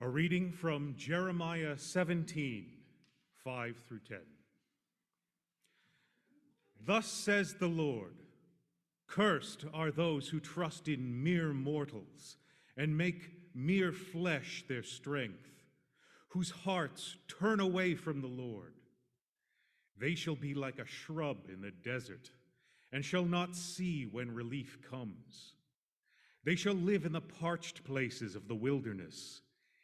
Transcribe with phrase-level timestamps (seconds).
[0.00, 2.66] A reading from Jeremiah 17,
[3.42, 4.18] 5 through 10.
[6.86, 8.14] Thus says the Lord
[9.08, 12.36] Cursed are those who trust in mere mortals
[12.76, 15.64] and make mere flesh their strength,
[16.28, 18.74] whose hearts turn away from the Lord.
[19.98, 22.30] They shall be like a shrub in the desert
[22.92, 25.54] and shall not see when relief comes.
[26.44, 29.40] They shall live in the parched places of the wilderness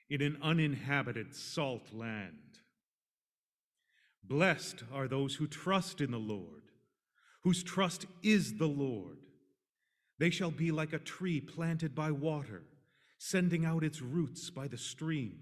[0.08, 2.38] in an uninhabited salt land.
[4.22, 6.62] Blessed are those who trust in the Lord,
[7.42, 9.18] whose trust is the Lord.
[10.18, 12.62] They shall be like a tree planted by water,
[13.18, 15.40] sending out its roots by the stream.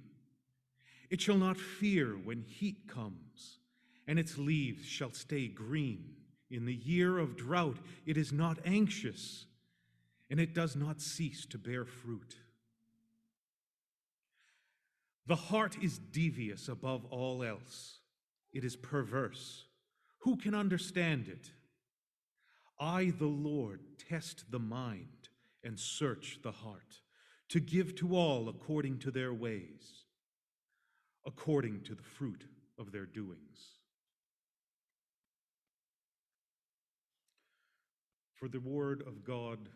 [1.10, 3.58] It shall not fear when heat comes,
[4.06, 6.14] and its leaves shall stay green.
[6.50, 9.46] In the year of drought, it is not anxious,
[10.30, 12.36] and it does not cease to bear fruit.
[15.26, 18.00] The heart is devious above all else,
[18.52, 19.64] it is perverse.
[20.22, 21.50] Who can understand it?
[22.78, 25.28] I, the Lord, test the mind
[25.64, 27.00] and search the heart,
[27.50, 30.04] to give to all according to their ways,
[31.24, 32.44] according to the fruit
[32.78, 33.78] of their doings.
[38.34, 39.68] For the word of God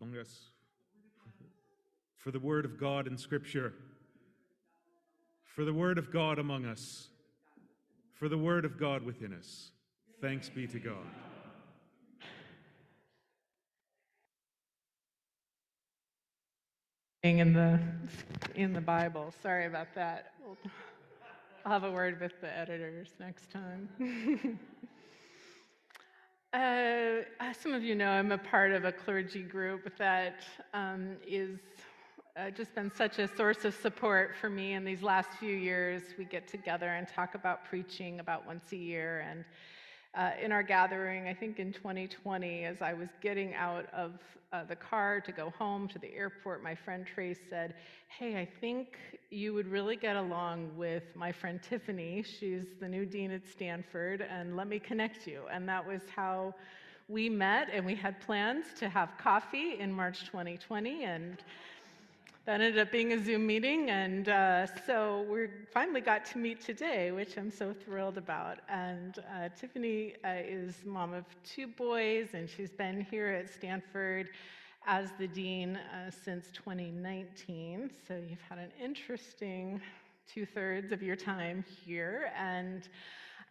[0.00, 0.50] among us,
[2.16, 3.72] for the word of God in Scripture
[5.54, 7.08] for the word of God among us,
[8.14, 9.70] for the word of God within us.
[10.20, 10.96] Thanks be to God.
[17.24, 17.80] In the
[18.54, 19.34] in the Bible.
[19.42, 20.32] Sorry about that.
[21.64, 23.88] I'll have a word with the editors next time.
[26.54, 31.16] uh, as some of you know, I'm a part of a clergy group that um,
[31.26, 31.58] is
[32.38, 36.02] uh, just been such a source of support for me in these last few years.
[36.16, 39.26] We get together and talk about preaching about once a year.
[39.28, 39.44] And
[40.14, 44.12] uh, in our gathering, I think in 2020, as I was getting out of
[44.52, 47.74] uh, the car to go home to the airport, my friend Trace said,
[48.06, 48.96] Hey, I think
[49.30, 52.22] you would really get along with my friend Tiffany.
[52.22, 55.42] She's the new dean at Stanford, and let me connect you.
[55.50, 56.54] And that was how
[57.08, 61.04] we met, and we had plans to have coffee in March 2020.
[61.04, 61.42] And
[62.48, 66.64] that ended up being a Zoom meeting, and uh, so we finally got to meet
[66.64, 68.60] today, which I'm so thrilled about.
[68.70, 74.30] And uh, Tiffany uh, is mom of two boys, and she's been here at Stanford
[74.86, 77.90] as the dean uh, since 2019.
[78.08, 79.82] So you've had an interesting
[80.26, 82.88] two thirds of your time here, and.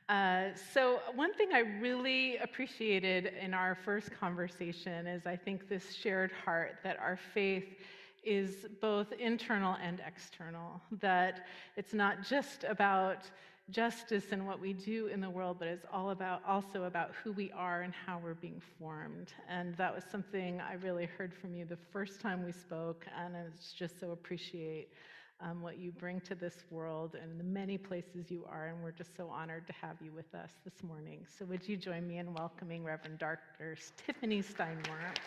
[0.09, 5.93] Uh, so, one thing I really appreciated in our first conversation is I think this
[5.93, 7.65] shared heart that our faith
[8.27, 13.23] is both internal and external, that it's not just about
[13.69, 17.31] justice and what we do in the world, but it's all about also about who
[17.33, 19.33] we are and how we're being formed.
[19.49, 23.35] And that was something I really heard from you the first time we spoke, and
[23.35, 23.43] I
[23.77, 24.89] just so appreciate
[25.39, 28.91] um, what you bring to this world and the many places you are, and we're
[28.91, 31.25] just so honored to have you with us this morning.
[31.37, 33.77] So would you join me in welcoming Reverend Dr.
[34.05, 35.17] Tiffany Steinwert?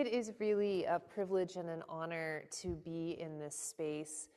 [0.00, 4.30] It is really a privilege and an honor to be in this space.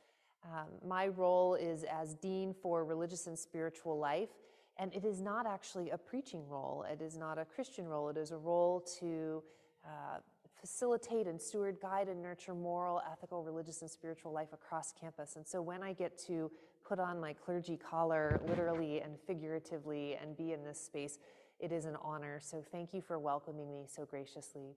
[0.44, 4.28] Um, my role is as Dean for Religious and Spiritual Life,
[4.76, 6.84] and it is not actually a preaching role.
[6.92, 8.10] It is not a Christian role.
[8.10, 9.42] It is a role to
[9.86, 10.18] uh,
[10.60, 15.36] facilitate and steward, guide, and nurture moral, ethical, religious, and spiritual life across campus.
[15.36, 16.50] And so when I get to
[16.86, 21.18] put on my clergy collar, literally and figuratively, and be in this space,
[21.58, 22.38] it is an honor.
[22.42, 24.74] So thank you for welcoming me so graciously.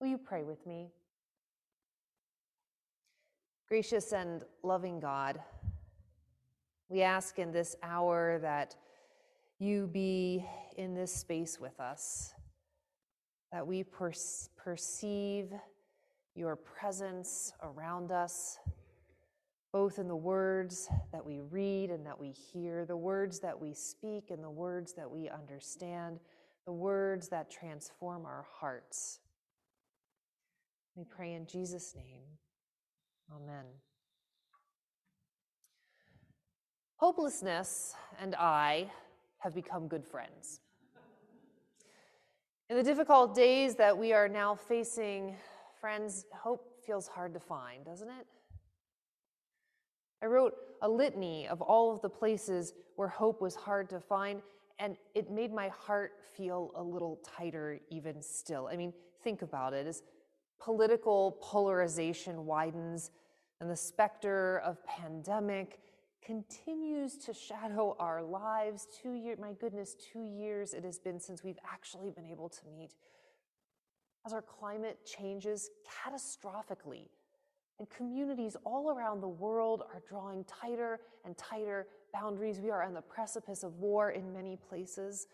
[0.00, 0.90] Will you pray with me?
[3.66, 5.40] Gracious and loving God,
[6.88, 8.76] we ask in this hour that
[9.58, 10.44] you be
[10.76, 12.34] in this space with us,
[13.50, 14.12] that we per-
[14.56, 15.50] perceive
[16.34, 18.58] your presence around us,
[19.72, 23.72] both in the words that we read and that we hear, the words that we
[23.72, 26.20] speak and the words that we understand,
[26.66, 29.20] the words that transform our hearts.
[30.96, 32.22] We pray in Jesus' name.
[33.30, 33.64] Amen.
[36.96, 38.90] Hopelessness and I
[39.40, 40.60] have become good friends.
[42.70, 45.36] In the difficult days that we are now facing,
[45.78, 48.26] friends, hope feels hard to find, doesn't it?
[50.22, 54.40] I wrote a litany of all of the places where hope was hard to find,
[54.78, 58.68] and it made my heart feel a little tighter even still.
[58.72, 59.86] I mean, think about it.
[59.86, 60.02] As
[60.60, 63.10] political polarization widens
[63.60, 65.80] and the specter of pandemic
[66.24, 71.44] continues to shadow our lives, two years, my goodness, two years it has been since
[71.44, 72.94] we've actually been able to meet.
[74.24, 77.08] As our climate changes catastrophically,
[77.78, 82.58] and communities all around the world are drawing tighter and tighter boundaries.
[82.58, 85.26] We are on the precipice of war in many places.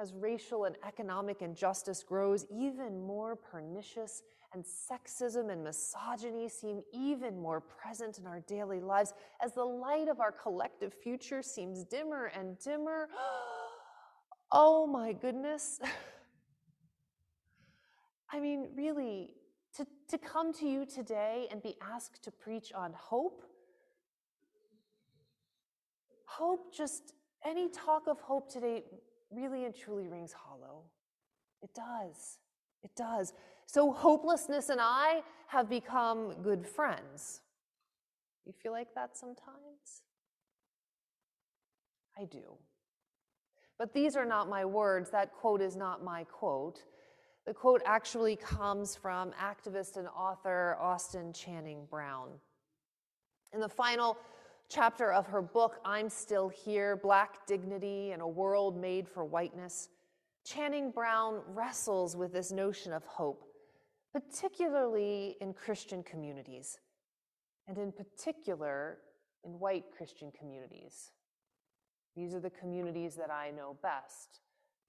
[0.00, 4.22] As racial and economic injustice grows, even more pernicious
[4.54, 9.12] and sexism and misogyny seem even more present in our daily lives.
[9.44, 13.10] As the light of our collective future seems dimmer and dimmer,
[14.52, 15.80] oh my goodness.
[18.32, 19.34] I mean, really,
[19.76, 23.42] to, to come to you today and be asked to preach on hope.
[26.24, 27.12] Hope, just
[27.44, 28.84] any talk of hope today
[29.30, 30.82] really and truly rings hollow.
[31.62, 32.38] It does.
[32.82, 33.32] It does.
[33.66, 37.40] So, hopelessness and I have become good friends.
[38.46, 40.02] You feel like that sometimes?
[42.18, 42.56] I do.
[43.78, 45.10] But these are not my words.
[45.10, 46.82] That quote is not my quote.
[47.46, 52.28] The quote actually comes from activist and author Austin Channing Brown.
[53.52, 54.18] In the final
[54.70, 59.88] chapter of her book, I'm Still Here Black Dignity in a World Made for Whiteness,
[60.44, 63.42] Channing Brown wrestles with this notion of hope,
[64.12, 66.78] particularly in Christian communities,
[67.66, 68.98] and in particular
[69.44, 71.10] in white Christian communities.
[72.14, 74.40] These are the communities that I know best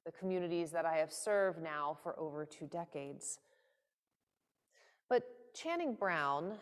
[0.03, 3.37] the communities that I have served now for over two decades.
[5.09, 5.23] But
[5.53, 6.53] Channing Brown,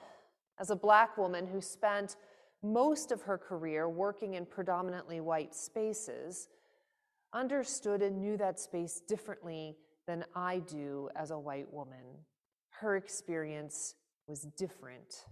[0.60, 2.18] as a black woman who spent
[2.62, 6.50] most of her career working in predominantly white spaces,
[7.34, 9.78] understood and knew that space differently
[10.08, 12.26] than I do as a white woman.
[12.70, 13.96] Her experience
[14.28, 15.26] was different.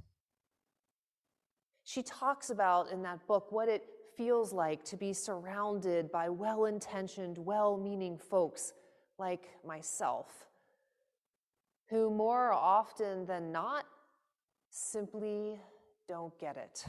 [1.84, 3.84] She talks about in that book what it
[4.16, 8.74] feels like to be surrounded by well intentioned, well meaning folks
[9.18, 10.28] like myself,
[11.90, 13.86] who more often than not
[14.70, 15.60] simply
[16.08, 16.86] don't get it.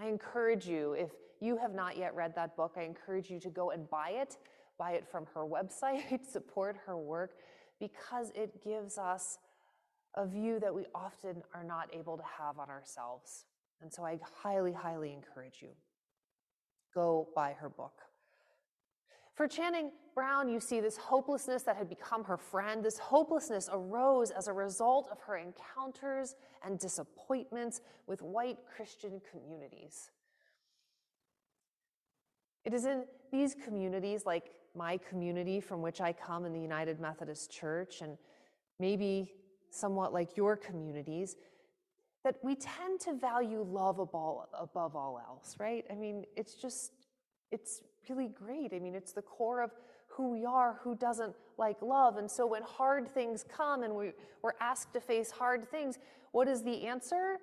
[0.00, 1.10] I encourage you, if
[1.40, 4.36] you have not yet read that book, I encourage you to go and buy it.
[4.78, 7.36] Buy it from her website, support her work,
[7.78, 9.38] because it gives us
[10.16, 13.46] a view that we often are not able to have on ourselves.
[13.82, 15.70] And so I highly, highly encourage you.
[16.94, 18.00] Go buy her book.
[19.34, 22.84] For Channing Brown, you see this hopelessness that had become her friend.
[22.84, 30.10] This hopelessness arose as a result of her encounters and disappointments with white Christian communities.
[32.64, 37.00] It is in these communities, like my community from which I come in the United
[37.00, 38.16] Methodist Church, and
[38.78, 39.32] maybe
[39.70, 41.36] somewhat like your communities,
[42.22, 45.84] that we tend to value love above, all else, right?
[45.90, 46.92] I mean, it's just,
[47.50, 48.72] it's really great.
[48.72, 49.70] I mean, it's the core of
[50.08, 52.16] who we are, who doesn't like love.
[52.16, 54.12] And so when hard things come and we,
[54.42, 55.98] we're asked to face hard things,
[56.32, 57.38] what is the answer?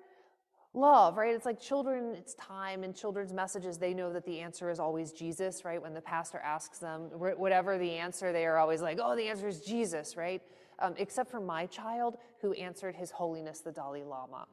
[0.74, 1.34] Love, right?
[1.34, 5.12] It's like children, it's time in children's messages, they know that the answer is always
[5.12, 5.80] Jesus, right?
[5.80, 9.48] When the pastor asks them, whatever the answer, they are always like, oh, the answer
[9.48, 10.40] is Jesus, right?
[10.78, 14.46] Um, except for my child who answered His Holiness the Dalai Lama.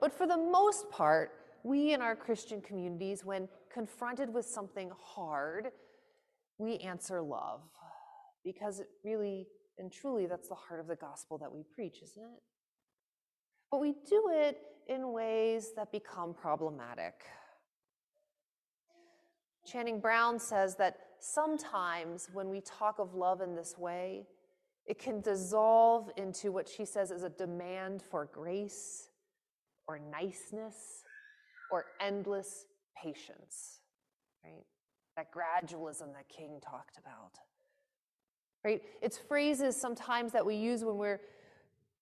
[0.00, 5.68] But for the most part, we in our Christian communities, when confronted with something hard,
[6.58, 7.62] we answer love.
[8.44, 9.46] Because it really
[9.80, 12.42] and truly, that's the heart of the gospel that we preach, isn't it?
[13.70, 14.58] But we do it
[14.88, 17.14] in ways that become problematic.
[19.66, 24.26] Channing Brown says that sometimes when we talk of love in this way,
[24.86, 29.08] it can dissolve into what she says is a demand for grace
[29.88, 31.04] or niceness
[31.70, 32.66] or endless
[32.96, 33.80] patience,
[34.44, 34.64] right?
[35.16, 37.32] That gradualism that King talked about.
[38.64, 38.82] Right?
[39.00, 41.20] It's phrases sometimes that we use when we're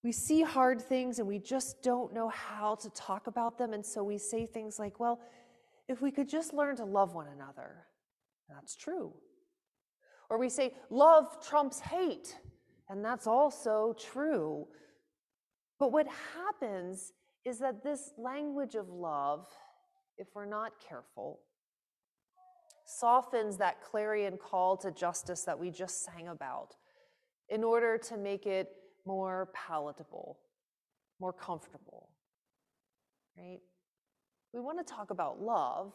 [0.01, 3.85] we see hard things and we just don't know how to talk about them and
[3.85, 5.19] so we say things like, well,
[5.89, 7.85] if we could just learn to love one another.
[8.47, 9.11] That's true.
[10.29, 12.37] Or we say love trumps hate,
[12.87, 14.67] and that's also true.
[15.79, 17.13] But what happens
[17.45, 19.47] is that this language of love,
[20.19, 21.39] if we're not careful,
[22.85, 26.75] softens that clarion call to justice that we just sang about
[27.47, 28.69] in order to make it
[29.05, 30.37] more palatable,
[31.19, 32.09] more comfortable,
[33.37, 33.59] right?
[34.53, 35.93] We want to talk about love.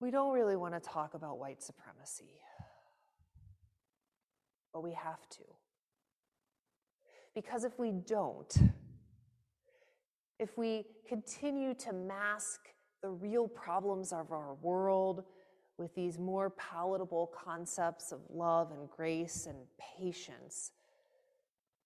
[0.00, 2.40] We don't really want to talk about white supremacy.
[4.72, 5.42] But we have to.
[7.34, 8.54] Because if we don't,
[10.38, 12.60] if we continue to mask
[13.02, 15.24] the real problems of our world
[15.78, 19.58] with these more palatable concepts of love and grace and
[19.98, 20.72] patience,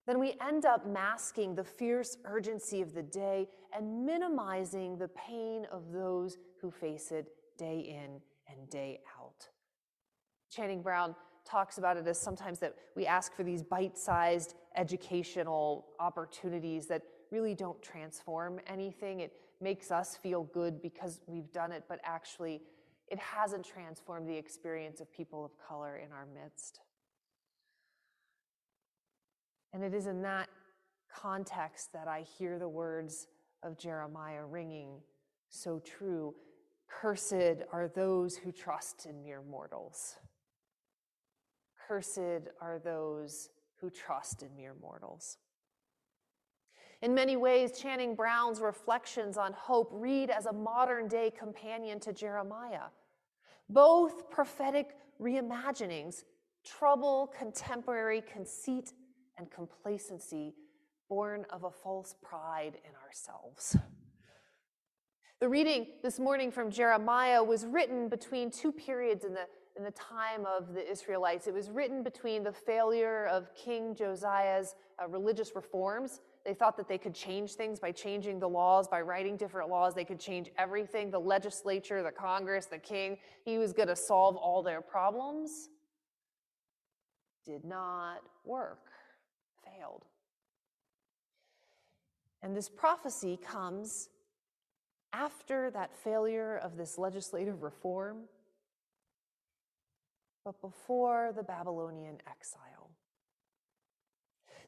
[0.07, 5.67] then we end up masking the fierce urgency of the day and minimizing the pain
[5.71, 7.26] of those who face it
[7.59, 9.49] day in and day out.
[10.50, 11.14] Channing Brown
[11.45, 17.02] talks about it as sometimes that we ask for these bite sized educational opportunities that
[17.31, 19.21] really don't transform anything.
[19.21, 22.61] It makes us feel good because we've done it, but actually,
[23.09, 26.81] it hasn't transformed the experience of people of color in our midst.
[29.73, 30.49] And it is in that
[31.14, 33.26] context that I hear the words
[33.62, 35.00] of Jeremiah ringing
[35.49, 36.35] so true.
[36.88, 40.17] Cursed are those who trust in mere mortals.
[41.87, 43.49] Cursed are those
[43.81, 45.38] who trust in mere mortals.
[47.02, 52.12] In many ways, Channing Brown's reflections on hope read as a modern day companion to
[52.12, 52.88] Jeremiah.
[53.71, 56.25] Both prophetic reimaginings
[56.64, 58.92] trouble contemporary conceit
[59.38, 60.54] and complacency
[61.09, 63.76] born of a false pride in ourselves.
[65.40, 69.90] The reading this morning from Jeremiah was written between two periods in the, in the
[69.92, 71.47] time of the Israelites.
[71.47, 76.21] It was written between the failure of King Josiah's uh, religious reforms.
[76.50, 79.95] They thought that they could change things by changing the laws, by writing different laws.
[79.95, 83.19] They could change everything the legislature, the Congress, the king.
[83.45, 85.69] He was going to solve all their problems.
[87.47, 88.80] Did not work
[89.64, 90.07] failed.
[92.42, 94.09] And this prophecy comes
[95.12, 98.23] after that failure of this legislative reform,
[100.45, 102.79] but before the Babylonian exile.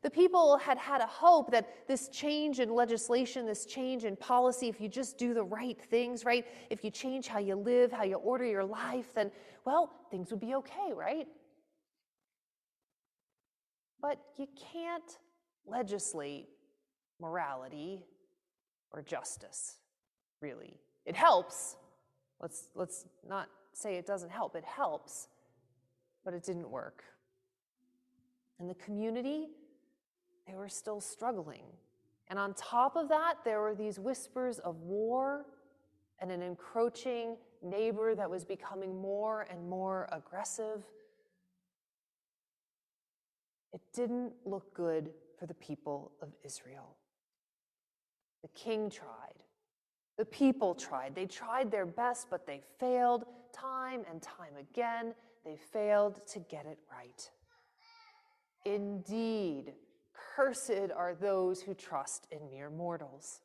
[0.03, 4.69] The people had had a hope that this change in legislation, this change in policy,
[4.69, 6.45] if you just do the right things, right?
[6.71, 9.31] If you change how you live, how you order your life, then,
[9.65, 11.29] well, things would be okay, right?
[14.01, 15.19] But you can't
[15.67, 16.49] legislate
[17.21, 18.05] morality
[18.91, 19.77] or justice,
[20.41, 20.81] really.
[21.07, 21.77] It helps.
[22.41, 24.57] Let's, let's not say it doesn't help.
[24.57, 25.29] It helps,
[26.25, 27.05] but it didn't work.
[28.59, 29.47] And the community,
[30.47, 31.65] they were still struggling.
[32.29, 35.47] And on top of that, there were these whispers of war
[36.21, 40.83] and an encroaching neighbor that was becoming more and more aggressive.
[43.73, 46.97] It didn't look good for the people of Israel.
[48.43, 49.43] The king tried.
[50.19, 51.15] The people tried.
[51.15, 55.15] They tried their best, but they failed time and time again.
[55.45, 57.31] They failed to get it right.
[58.65, 59.73] Indeed,
[60.35, 63.41] cursed are those who trust in mere mortals.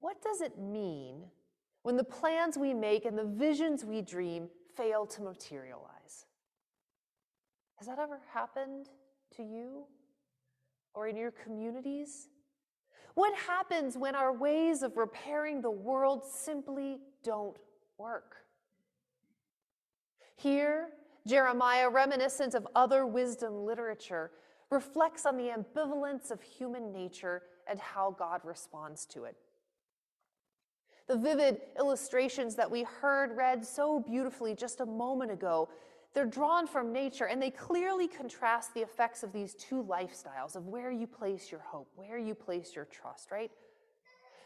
[0.00, 1.24] What does it mean
[1.82, 6.26] when the plans we make and the visions we dream fail to materialize?
[7.76, 8.88] Has that ever happened
[9.36, 9.84] to you
[10.94, 12.28] or in your communities?
[13.14, 17.56] What happens when our ways of repairing the world simply don't
[17.98, 18.36] work?
[20.36, 20.88] Here,
[21.26, 24.30] Jeremiah, reminiscent of other wisdom literature,
[24.70, 29.36] reflects on the ambivalence of human nature and how God responds to it.
[31.08, 35.68] The vivid illustrations that we heard read so beautifully just a moment ago
[36.12, 40.66] they're drawn from nature and they clearly contrast the effects of these two lifestyles of
[40.66, 43.50] where you place your hope, where you place your trust, right?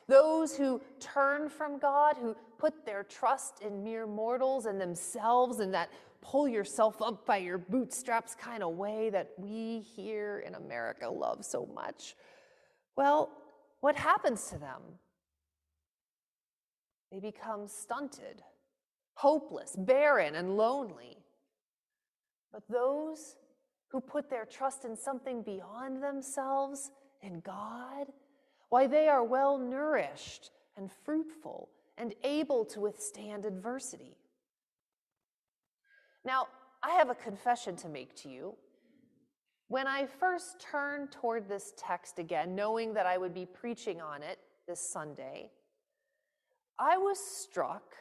[0.06, 5.72] Those who turn from God, who put their trust in mere mortals and themselves and
[5.72, 5.88] that
[6.24, 11.44] pull yourself up by your bootstraps kind of way that we here in America love
[11.44, 12.16] so much.
[12.96, 13.30] Well,
[13.80, 14.80] what happens to them?
[17.12, 18.42] They become stunted,
[19.14, 21.18] hopeless, barren, and lonely.
[22.52, 23.36] But those
[23.88, 26.90] who put their trust in something beyond themselves,
[27.22, 28.06] in God,
[28.70, 34.16] why, they are well nourished and fruitful and able to withstand adversity.
[36.24, 36.46] Now,
[36.82, 38.54] I have a confession to make to you.
[39.68, 44.22] When I first turned toward this text again, knowing that I would be preaching on
[44.22, 44.38] it
[44.68, 45.50] this Sunday,
[46.78, 47.94] I was struck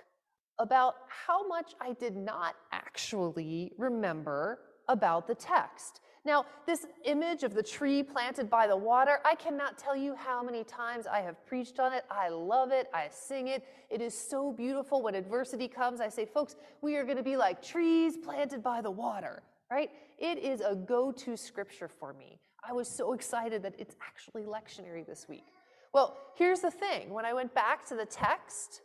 [0.59, 6.01] about how much I did not actually remember about the text.
[6.25, 10.41] Now, this image of the tree planted by the water, I cannot tell you how
[10.41, 12.05] many times I have preached on it.
[12.09, 12.87] I love it.
[12.93, 13.65] I sing it.
[13.89, 15.01] It is so beautiful.
[15.01, 18.79] When adversity comes, I say, folks, we are going to be like trees planted by
[18.79, 19.89] the water, right?
[20.17, 22.39] It is a go to scripture for me.
[22.67, 25.47] I was so excited that it's actually lectionary this week.
[25.93, 28.81] Well, here's the thing when I went back to the text,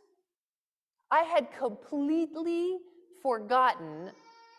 [1.12, 2.78] I had completely
[3.22, 4.10] forgotten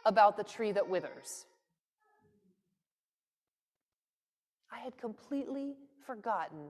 [0.06, 1.46] about the tree that withers.
[4.80, 6.68] I had completely forgotten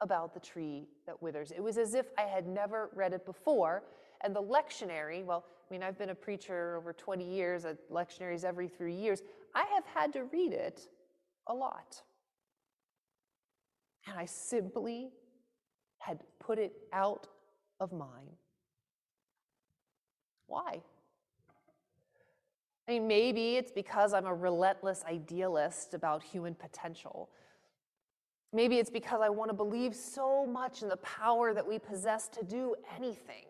[0.00, 1.50] about the tree that withers.
[1.50, 3.82] It was as if I had never read it before.
[4.22, 8.44] And the lectionary, well, I mean, I've been a preacher over 20 years, at lectionaries
[8.44, 9.22] every three years.
[9.54, 10.88] I have had to read it
[11.46, 12.02] a lot.
[14.06, 15.10] And I simply
[15.98, 17.26] had put it out
[17.80, 18.36] of mind.
[20.46, 20.82] Why?
[22.86, 27.30] I mean, maybe it's because I'm a relentless idealist about human potential.
[28.52, 32.28] Maybe it's because I want to believe so much in the power that we possess
[32.28, 33.46] to do anything.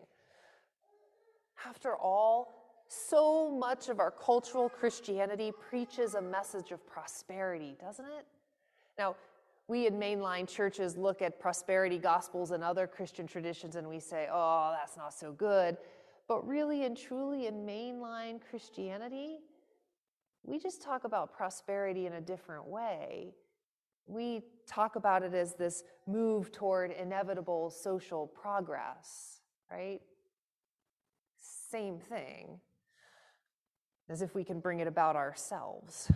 [1.67, 2.53] After all,
[2.87, 8.25] so much of our cultural Christianity preaches a message of prosperity, doesn't it?
[8.97, 9.15] Now,
[9.67, 14.27] we in mainline churches look at prosperity gospels and other Christian traditions and we say,
[14.31, 15.77] oh, that's not so good.
[16.27, 19.39] But really and truly, in mainline Christianity,
[20.43, 23.35] we just talk about prosperity in a different way.
[24.07, 29.41] We talk about it as this move toward inevitable social progress,
[29.71, 30.01] right?
[31.69, 32.59] Same thing,
[34.09, 36.11] as if we can bring it about ourselves.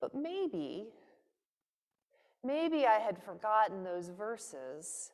[0.00, 0.88] But maybe,
[2.44, 5.12] maybe I had forgotten those verses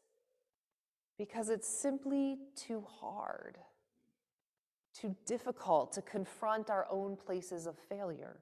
[1.20, 3.58] because it's simply too hard,
[4.98, 8.40] too difficult to confront our own places of failure.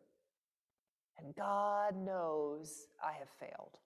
[1.18, 3.78] And God knows I have failed.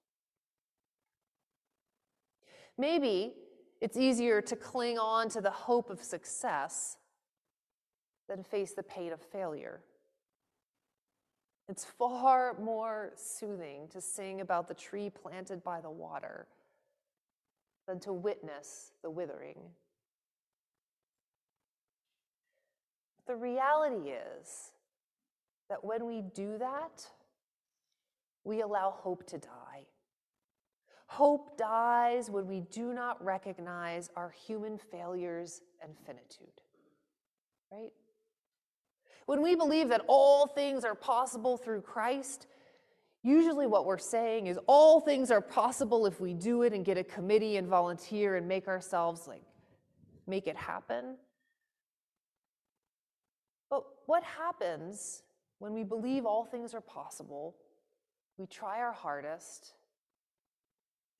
[2.76, 3.32] Maybe
[3.80, 6.98] it's easier to cling on to the hope of success
[8.28, 9.80] than face the pain of failure.
[11.66, 16.46] It's far more soothing to sing about the tree planted by the water
[17.86, 19.58] than to witness the withering.
[23.26, 24.72] The reality is
[25.68, 27.06] that when we do that,
[28.44, 29.86] we allow hope to die.
[31.06, 36.62] Hope dies when we do not recognize our human failures and finitude,
[37.70, 37.92] right?
[39.26, 42.46] When we believe that all things are possible through Christ,
[43.22, 46.98] Usually, what we're saying is all things are possible if we do it and get
[46.98, 49.42] a committee and volunteer and make ourselves like
[50.26, 51.16] make it happen.
[53.70, 55.22] But what happens
[55.60, 57.56] when we believe all things are possible,
[58.38, 59.74] we try our hardest,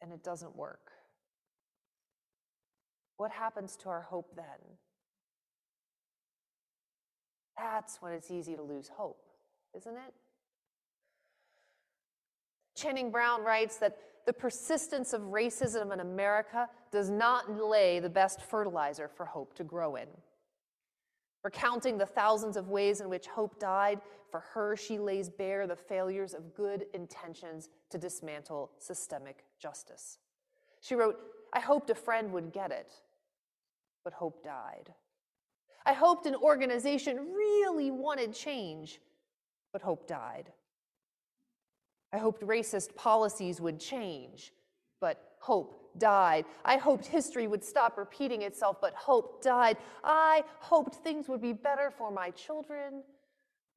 [0.00, 0.90] and it doesn't work?
[3.16, 4.44] What happens to our hope then?
[7.56, 9.24] That's when it's easy to lose hope,
[9.76, 10.14] isn't it?
[12.82, 18.40] Channing Brown writes that the persistence of racism in America does not lay the best
[18.40, 20.08] fertilizer for hope to grow in.
[21.44, 25.76] Recounting the thousands of ways in which hope died, for her, she lays bare the
[25.76, 30.18] failures of good intentions to dismantle systemic justice.
[30.80, 31.18] She wrote,
[31.52, 32.94] I hoped a friend would get it,
[34.04, 34.92] but hope died.
[35.84, 39.00] I hoped an organization really wanted change,
[39.72, 40.52] but hope died.
[42.12, 44.52] I hoped racist policies would change,
[45.00, 46.44] but hope died.
[46.64, 49.76] I hoped history would stop repeating itself, but hope died.
[50.04, 53.02] I hoped things would be better for my children,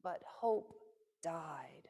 [0.04, 0.76] but hope
[1.24, 1.90] died.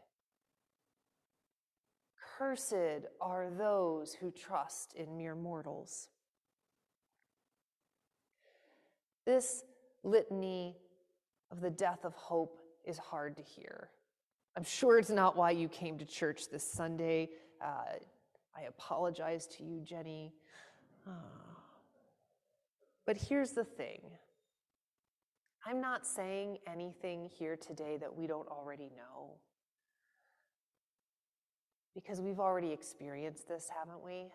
[2.38, 6.10] Cursed are those who trust in mere mortals.
[9.26, 9.64] This
[10.04, 10.76] litany
[11.52, 13.90] of the death of hope is hard to hear.
[14.58, 17.30] I'm sure it's not why you came to church this Sunday.
[17.62, 17.96] Uh,
[18.56, 20.34] I apologize to you, Jenny.
[21.08, 21.12] Oh.
[23.06, 24.02] But here's the thing
[25.66, 29.32] I'm not saying anything here today that we don't already know.
[31.94, 34.28] Because we've already experienced this, haven't we?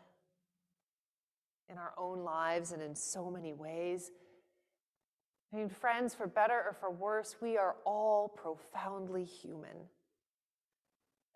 [1.69, 4.11] In our own lives and in so many ways.
[5.53, 9.89] I mean, friends, for better or for worse, we are all profoundly human.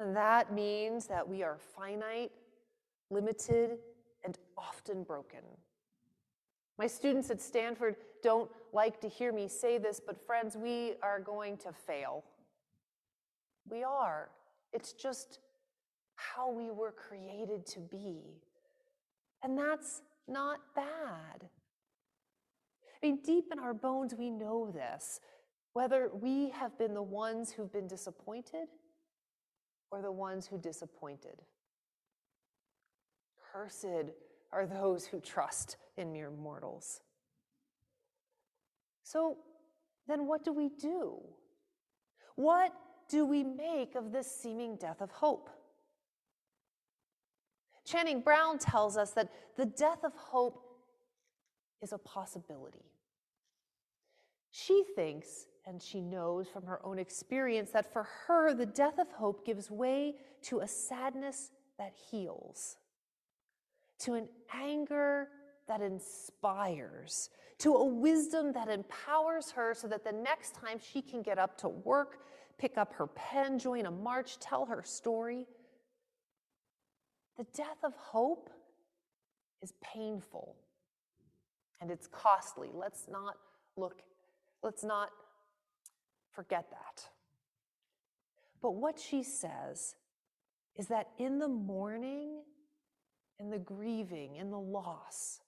[0.01, 2.33] And that means that we are finite,
[3.11, 3.79] limited,
[4.25, 5.41] and often broken.
[6.79, 11.21] My students at Stanford don't like to hear me say this, but friends, we are
[11.21, 12.25] going to fail.
[13.69, 14.31] We are.
[14.73, 15.39] It's just
[16.17, 18.41] how we were created to be.
[19.43, 21.49] And that's not bad.
[23.03, 25.21] I mean, deep in our bones, we know this,
[25.75, 28.69] whether we have been the ones who've been disappointed
[29.95, 31.41] or the ones who disappointed.
[33.53, 34.11] Cursed
[34.53, 37.01] are those who trust in mere mortals.
[39.05, 39.37] So
[40.09, 41.21] then, what do we do?
[42.35, 42.73] What
[43.09, 45.49] do we make of this seeming death of hope?
[47.85, 50.61] Channing Brown tells us that the death of hope
[51.81, 52.91] is a possibility.
[54.51, 59.11] She thinks, and she knows from her own experience, that for her, the death of
[59.13, 62.77] hope gives way to a sadness that heals,
[64.01, 65.29] to an anger
[65.67, 71.23] that inspires, to a wisdom that empowers her so that the next time she can
[71.23, 72.19] get up to work,
[72.59, 75.47] pick up her pen, join a march, tell her story,
[77.37, 78.51] the death of hope
[79.63, 80.57] is painful
[81.81, 82.71] and it's costly.
[82.73, 83.37] Let's not
[83.77, 84.03] look,
[84.63, 85.11] let's not
[86.35, 87.05] forget that.
[88.61, 89.95] But what she says
[90.77, 92.43] is that in the mourning,
[93.39, 95.41] in the grieving, in the loss,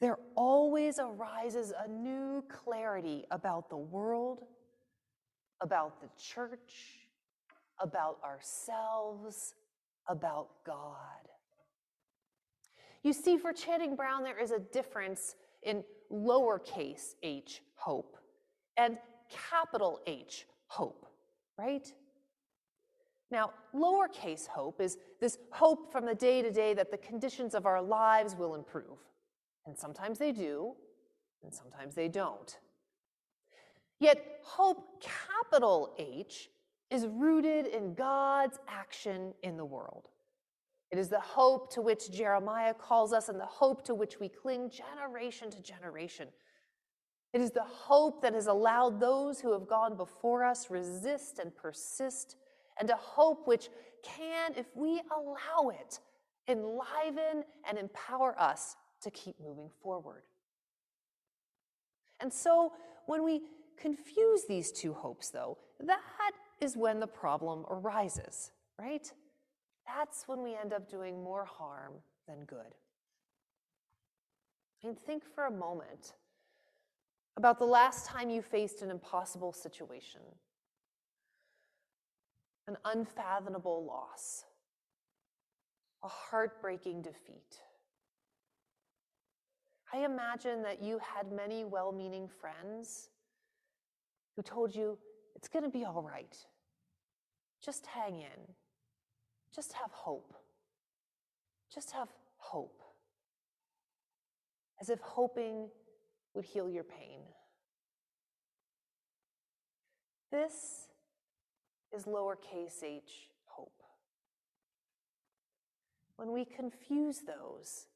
[0.00, 4.44] there always arises a new clarity about the world,
[5.60, 7.06] about the church,
[7.80, 9.54] about ourselves,
[10.08, 11.28] about God.
[13.02, 18.18] You see, for Channing Brown, there is a difference in lowercase h hope
[18.76, 18.98] and
[19.30, 21.06] capital H hope,
[21.58, 21.92] right?
[23.30, 27.66] Now, lowercase hope is this hope from the day to day that the conditions of
[27.66, 28.98] our lives will improve.
[29.66, 30.74] And sometimes they do,
[31.42, 32.56] and sometimes they don't.
[33.98, 36.50] Yet, hope, capital H,
[36.90, 40.10] is rooted in God's action in the world.
[40.90, 44.28] It is the hope to which Jeremiah calls us and the hope to which we
[44.28, 46.28] cling generation to generation.
[47.34, 51.54] It is the hope that has allowed those who have gone before us resist and
[51.54, 52.36] persist,
[52.78, 53.70] and a hope which
[54.04, 55.98] can, if we allow it,
[56.46, 60.22] enliven and empower us to keep moving forward.
[62.20, 62.72] And so,
[63.06, 63.42] when we
[63.76, 69.12] confuse these two hopes, though, that is when the problem arises, right?
[69.88, 71.94] That's when we end up doing more harm
[72.28, 72.76] than good.
[74.84, 76.12] And think for a moment
[77.36, 80.20] about the last time you faced an impossible situation,
[82.68, 84.44] an unfathomable loss,
[86.02, 87.60] a heartbreaking defeat.
[89.92, 93.10] I imagine that you had many well meaning friends
[94.36, 94.98] who told you
[95.34, 96.36] it's going to be all right.
[97.64, 98.54] Just hang in.
[99.54, 100.34] Just have hope.
[101.72, 102.82] Just have hope.
[104.80, 105.68] As if hoping
[106.34, 107.20] would heal your pain.
[110.30, 110.88] This
[111.94, 113.82] is lowercase h hope.
[116.16, 117.86] When we confuse those,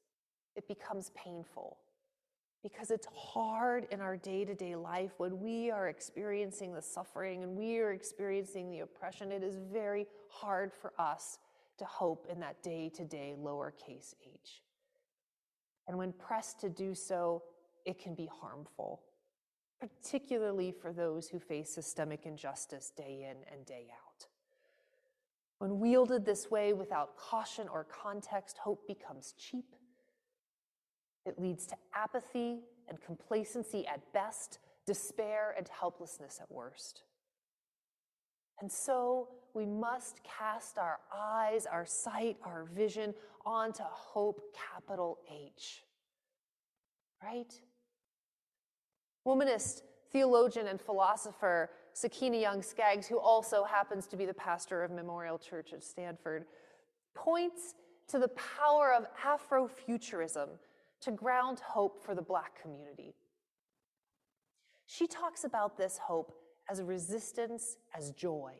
[0.55, 1.77] it becomes painful
[2.63, 7.43] because it's hard in our day to day life when we are experiencing the suffering
[7.43, 9.31] and we are experiencing the oppression.
[9.31, 11.39] It is very hard for us
[11.77, 14.61] to hope in that day to day lowercase h.
[15.87, 17.43] And when pressed to do so,
[17.89, 19.01] it can be harmful,
[19.79, 24.27] particularly for those who face systemic injustice day in and day out.
[25.57, 29.75] When wielded this way without caution or context, hope becomes cheap
[31.25, 37.03] it leads to apathy and complacency at best, despair and helplessness at worst.
[38.59, 43.13] And so we must cast our eyes, our sight, our vision
[43.45, 44.41] onto hope,
[44.73, 45.83] capital H.
[47.23, 47.53] Right?
[49.25, 54.91] Womanist, theologian, and philosopher Sakina Young Skaggs, who also happens to be the pastor of
[54.91, 56.45] Memorial Church at Stanford,
[57.13, 57.75] points
[58.07, 60.49] to the power of Afrofuturism
[61.01, 63.15] to ground hope for the Black community.
[64.85, 66.33] She talks about this hope
[66.69, 68.53] as a resistance, as joy,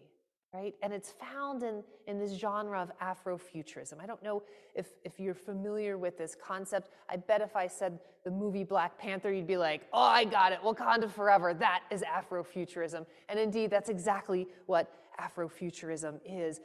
[0.53, 0.73] right?
[0.81, 4.01] And it's found in, in this genre of Afrofuturism.
[4.01, 4.41] I don't know
[4.73, 6.89] if, if you're familiar with this concept.
[7.09, 10.51] I bet if I said the movie Black Panther, you'd be like, oh, I got
[10.51, 11.53] it, Wakanda Forever.
[11.53, 13.05] That is Afrofuturism.
[13.29, 16.61] And indeed, that's exactly what Afrofuturism is.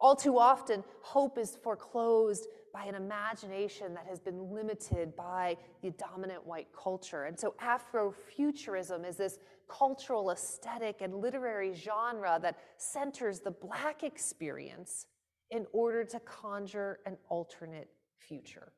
[0.00, 5.90] All too often, hope is foreclosed by an imagination that has been limited by the
[5.90, 7.24] dominant white culture.
[7.24, 15.06] And so Afrofuturism is this cultural, aesthetic, and literary genre that centers the Black experience
[15.50, 18.72] in order to conjure an alternate future.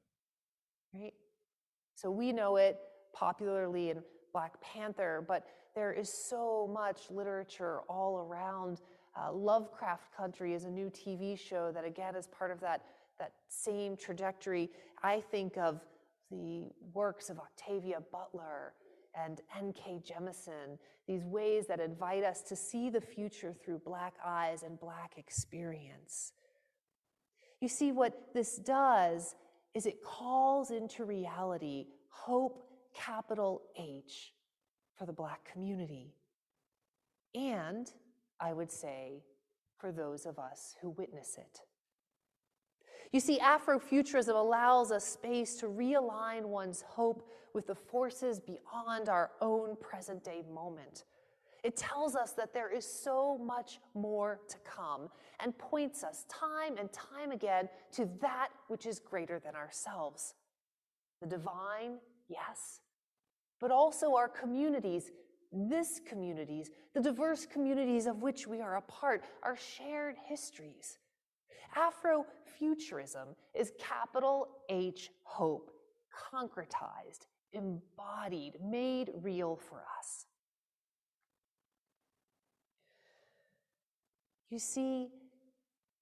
[0.92, 1.14] Right?
[1.94, 2.78] So we know it
[3.12, 8.80] popularly in Black Panther, but there is so much literature all around.
[9.16, 12.84] Uh, Lovecraft Country is a new TV show that, again, is part of that,
[13.20, 14.70] that same trajectory.
[15.02, 15.80] I think of
[16.30, 18.74] the works of Octavia Butler
[19.14, 20.02] and N.K.
[20.04, 25.14] Jemisin, these ways that invite us to see the future through Black eyes and Black
[25.16, 26.32] experience.
[27.60, 29.34] You see, what this does
[29.74, 34.32] is it calls into reality hope, capital H,
[34.96, 36.14] for the Black community.
[37.34, 37.90] And
[38.40, 39.22] I would say,
[39.78, 41.60] for those of us who witness it.
[43.12, 49.32] You see, Afrofuturism allows us space to realign one's hope with the forces beyond our
[49.40, 51.04] own present day moment.
[51.64, 55.08] It tells us that there is so much more to come
[55.40, 60.34] and points us time and time again to that which is greater than ourselves.
[61.20, 62.80] The divine, yes,
[63.60, 65.10] but also our communities,
[65.52, 70.98] this communities, the diverse communities of which we are a part, our shared histories.
[71.76, 75.70] Afrofuturism is capital H hope,
[76.32, 80.26] concretized, embodied, made real for us.
[84.50, 85.08] You see,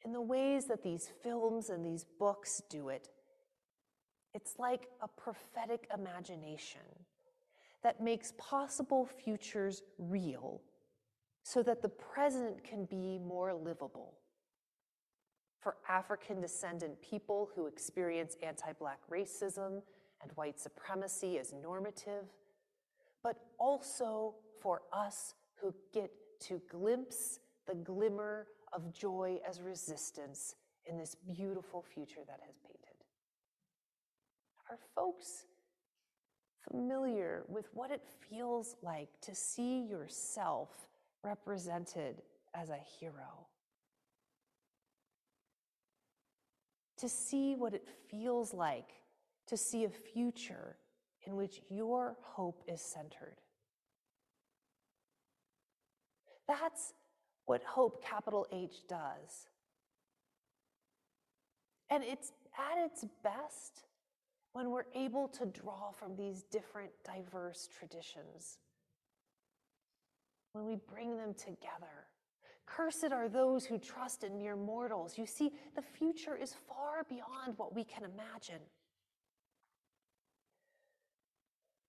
[0.05, 3.09] in the ways that these films and these books do it,
[4.35, 6.81] it's like a prophetic imagination
[7.83, 10.63] that makes possible futures real
[11.43, 14.15] so that the present can be more livable.
[15.61, 19.83] For African descendant people who experience anti Black racism
[20.23, 22.25] and white supremacy as normative,
[23.23, 30.55] but also for us who get to glimpse the glimmer of joy as resistance
[30.87, 32.79] in this beautiful future that has painted.
[34.71, 35.45] Are folks
[36.71, 40.69] familiar with what it feels like to see yourself
[41.23, 42.23] represented
[42.55, 43.47] as a hero?
[46.99, 48.93] To see what it feels like
[49.49, 50.77] to see a future
[51.27, 53.37] in which your hope is centered.
[56.47, 56.95] That's
[57.47, 59.49] what hope, capital H, does.
[61.91, 63.85] And it's at its best
[64.53, 68.59] when we're able to draw from these different, diverse traditions,
[70.53, 72.07] when we bring them together.
[72.77, 75.17] Cursed are those who trust in mere mortals.
[75.17, 78.61] You see, the future is far beyond what we can imagine.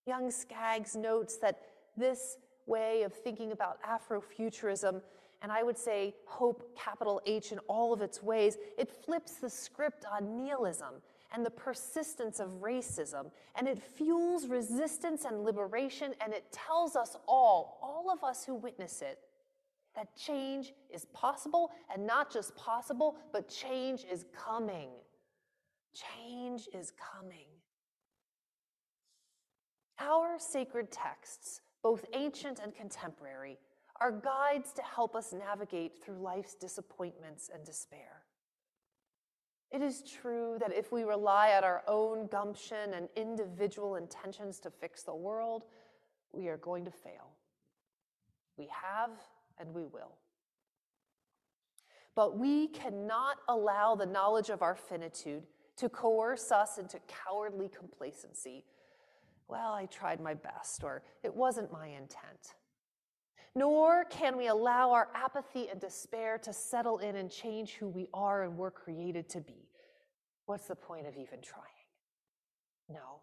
[0.05, 1.59] Young Skaggs notes that
[1.97, 5.01] this way of thinking about Afrofuturism,
[5.41, 9.49] and I would say hope, capital H, in all of its ways, it flips the
[9.49, 10.95] script on nihilism
[11.33, 17.15] and the persistence of racism, and it fuels resistance and liberation, and it tells us
[17.27, 19.19] all, all of us who witness it,
[19.95, 24.89] that change is possible, and not just possible, but change is coming.
[25.93, 27.47] Change is coming.
[29.99, 33.57] Our sacred texts, both ancient and contemporary,
[33.99, 38.23] are guides to help us navigate through life's disappointments and despair.
[39.71, 44.71] It is true that if we rely on our own gumption and individual intentions to
[44.71, 45.65] fix the world,
[46.31, 47.31] we are going to fail.
[48.57, 49.11] We have
[49.59, 50.15] and we will.
[52.15, 55.43] But we cannot allow the knowledge of our finitude
[55.77, 58.65] to coerce us into cowardly complacency.
[59.47, 62.55] Well, I tried my best, or it wasn't my intent.
[63.55, 68.07] Nor can we allow our apathy and despair to settle in and change who we
[68.13, 69.69] are and were created to be.
[70.45, 71.65] What's the point of even trying?
[72.89, 73.21] No.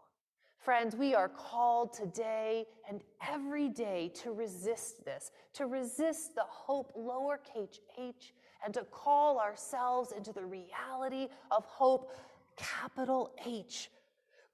[0.66, 6.92] Friends, we are called today and every day to resist this, to resist the hope,
[6.98, 12.11] lowercase h, and to call ourselves into the reality of hope,
[12.57, 13.92] capital H,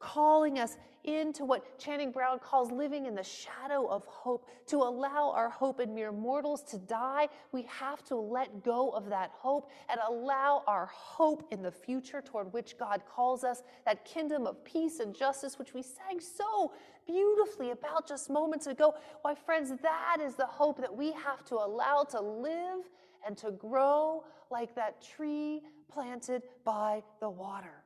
[0.02, 4.48] calling us into what Channing Brown calls living in the shadow of hope.
[4.66, 9.08] To allow our hope in mere mortals to die, we have to let go of
[9.08, 14.04] that hope and allow our hope in the future toward which God calls us, that
[14.04, 16.72] kingdom of peace and justice, which we sang so
[17.06, 18.94] beautifully about just moments ago.
[19.22, 22.88] Why, friends, that is the hope that we have to allow to live
[23.26, 27.81] and to grow like that tree planted by the water.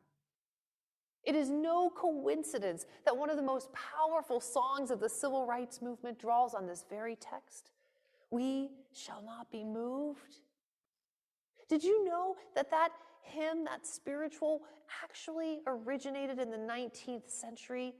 [1.27, 5.83] It is no coincidence that one of the most powerful songs of the civil rights
[5.83, 7.73] movement draws on this very text.
[8.31, 10.41] We shall not be moved.
[11.69, 12.91] Did you know that that
[13.23, 14.63] hymn, that spiritual,
[15.03, 17.95] actually originated in the 19th century,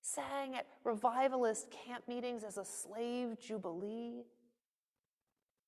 [0.00, 4.22] sang at revivalist camp meetings as a slave jubilee?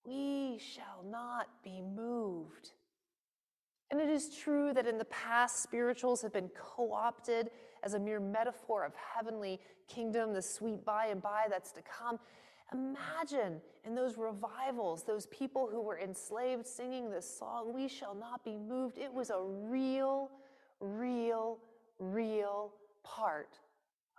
[0.05, 2.71] We shall not be moved.
[3.91, 7.51] And it is true that in the past, spirituals have been co opted
[7.83, 12.19] as a mere metaphor of heavenly kingdom, the sweet by and by that's to come.
[12.73, 18.45] Imagine in those revivals, those people who were enslaved singing this song, We Shall Not
[18.45, 18.97] Be Moved.
[18.97, 20.31] It was a real,
[20.79, 21.59] real,
[21.99, 22.73] real
[23.03, 23.59] part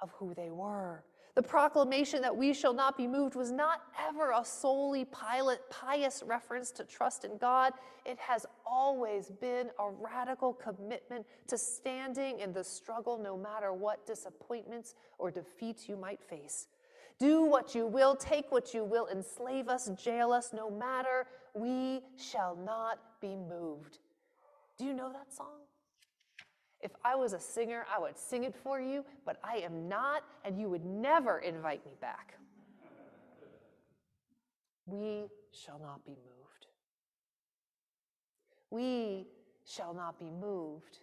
[0.01, 1.05] of who they were.
[1.33, 6.71] The proclamation that we shall not be moved was not ever a solely pious reference
[6.71, 7.71] to trust in God.
[8.05, 14.05] It has always been a radical commitment to standing in the struggle no matter what
[14.05, 16.67] disappointments or defeats you might face.
[17.17, 22.01] Do what you will, take what you will, enslave us, jail us, no matter, we
[22.17, 23.99] shall not be moved.
[24.77, 25.59] Do you know that song?
[26.81, 30.23] If I was a singer, I would sing it for you, but I am not,
[30.43, 32.33] and you would never invite me back.
[34.85, 36.67] We shall not be moved.
[38.71, 39.27] We
[39.65, 40.99] shall not be moved.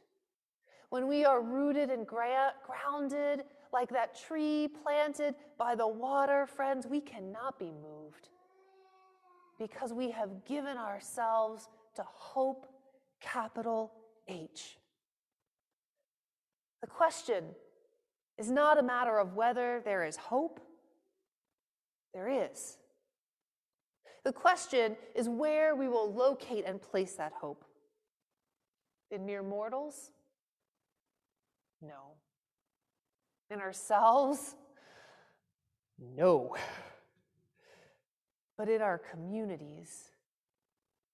[0.91, 6.87] When we are rooted and gra- grounded like that tree planted by the water, friends,
[6.87, 8.31] we cannot be moved
[9.59, 12.67] because we have given ourselves to hope,
[13.21, 13.93] capital
[14.29, 14.78] H.
[16.81, 17.45] The question
[18.39, 20.61] is not a matter of whether there is hope,
[22.15, 22.79] there is.
[24.25, 27.65] The question is where we will locate and place that hope.
[29.11, 30.11] In mere mortals?
[31.81, 32.17] No.
[33.51, 34.55] In ourselves?
[36.15, 36.57] No.
[38.57, 40.11] But in our communities,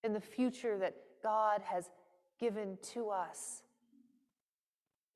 [0.03, 1.88] in the future that God has
[2.40, 3.62] given to us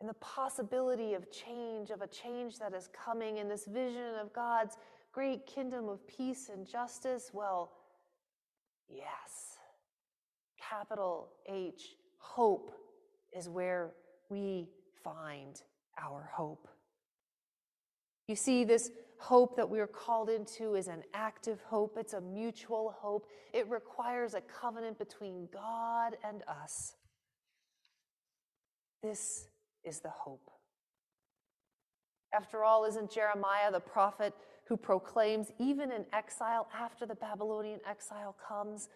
[0.01, 4.33] and the possibility of change, of a change that is coming, in this vision of
[4.33, 4.77] God's
[5.13, 7.31] great kingdom of peace and justice?
[7.33, 7.73] Well,
[8.89, 9.59] yes.
[10.61, 12.73] Capital H, hope
[13.37, 13.93] is where
[14.29, 14.69] we
[15.03, 15.61] find
[16.01, 16.69] our hope.
[18.29, 22.21] You see, this hope that we are called into is an active hope, it's a
[22.21, 23.27] mutual hope.
[23.53, 26.95] It requires a covenant between God and us.
[29.03, 29.49] This
[29.89, 30.51] is the hope.
[32.35, 34.35] After all, isn't Jeremiah the prophet
[34.67, 38.89] who proclaims, even in exile, after the Babylonian exile comes,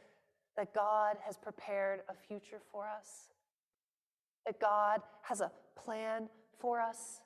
[0.57, 3.31] that God has prepared a future for us?
[4.45, 5.51] That God has a
[5.83, 6.29] plan
[6.61, 7.21] for us?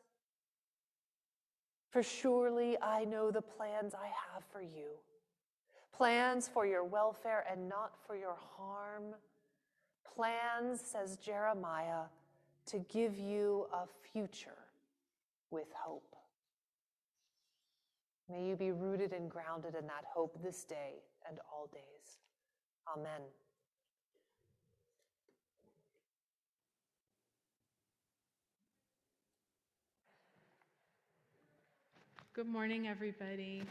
[1.90, 4.98] For surely I know the plans I have for you
[5.96, 9.14] plans for your welfare and not for your harm.
[10.14, 12.04] Plans, says Jeremiah,
[12.66, 14.58] to give you a future
[15.50, 16.16] with hope.
[18.28, 20.94] May you be rooted and grounded in that hope this day
[21.28, 22.18] and all days.
[22.96, 23.20] Amen.
[32.34, 33.62] Good morning, everybody.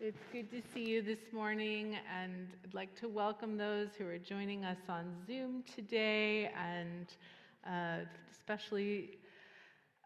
[0.00, 4.16] It's good to see you this morning, and I'd like to welcome those who are
[4.16, 7.08] joining us on Zoom today, and
[7.66, 9.18] uh, especially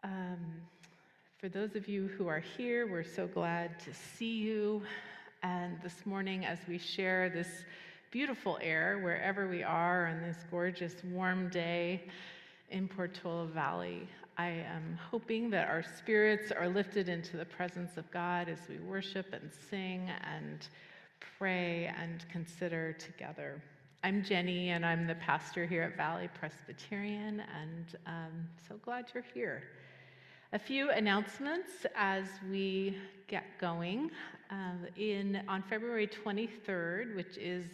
[0.03, 0.39] um,
[1.37, 4.81] for those of you who are here, we're so glad to see you.
[5.43, 7.49] And this morning, as we share this
[8.09, 12.01] beautiful air wherever we are on this gorgeous warm day
[12.71, 18.09] in Portola Valley, I am hoping that our spirits are lifted into the presence of
[18.09, 20.67] God as we worship and sing and
[21.37, 23.61] pray and consider together.
[24.03, 29.25] I'm Jenny, and I'm the pastor here at Valley Presbyterian, and I'm so glad you're
[29.35, 29.63] here.
[30.51, 34.09] A few announcements as we get going.
[34.49, 37.65] Uh, in on February 23rd, which is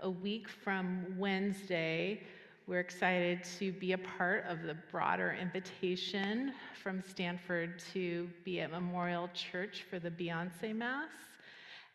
[0.00, 2.22] a week from Wednesday,
[2.68, 6.52] we're excited to be a part of the broader invitation
[6.82, 11.08] from Stanford to be at Memorial Church for the Beyonce Mass.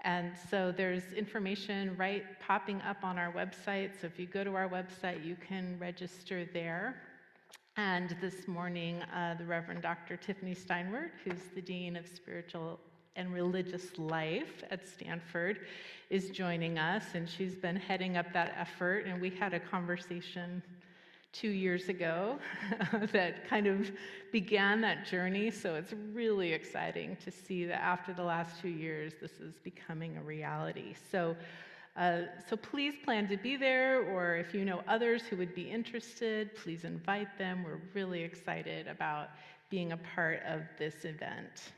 [0.04, 3.92] And so there's information right popping up on our website.
[4.02, 6.96] So if you go to our website, you can register there.
[7.78, 10.18] And this morning, uh, the Reverend Dr.
[10.18, 12.80] Tiffany Steinwert, who's the Dean of Spiritual
[13.16, 15.60] and Religious Life at Stanford,
[16.10, 19.06] is joining us, and she's been heading up that effort.
[19.06, 20.62] And we had a conversation
[21.34, 22.38] two years ago
[23.12, 23.92] that kind of
[24.32, 25.50] began that journey.
[25.50, 30.18] So it's really exciting to see that after the last two years, this is becoming
[30.18, 30.94] a reality.
[31.12, 31.36] So,
[31.98, 35.70] uh, so please plan to be there, or if you know others who would be
[35.70, 37.64] interested, please invite them.
[37.64, 39.30] We're really excited about
[39.70, 41.72] being a part of this event.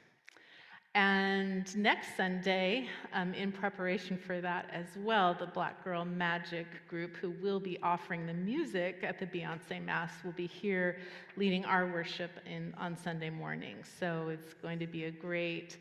[0.95, 7.17] And next Sunday, um, in preparation for that as well, the Black Girl Magic group,
[7.17, 10.95] who will be offering the music at the Beyonce Mass, will be here
[11.35, 13.75] leading our worship in, on Sunday morning.
[13.99, 15.79] So it's going to be a great,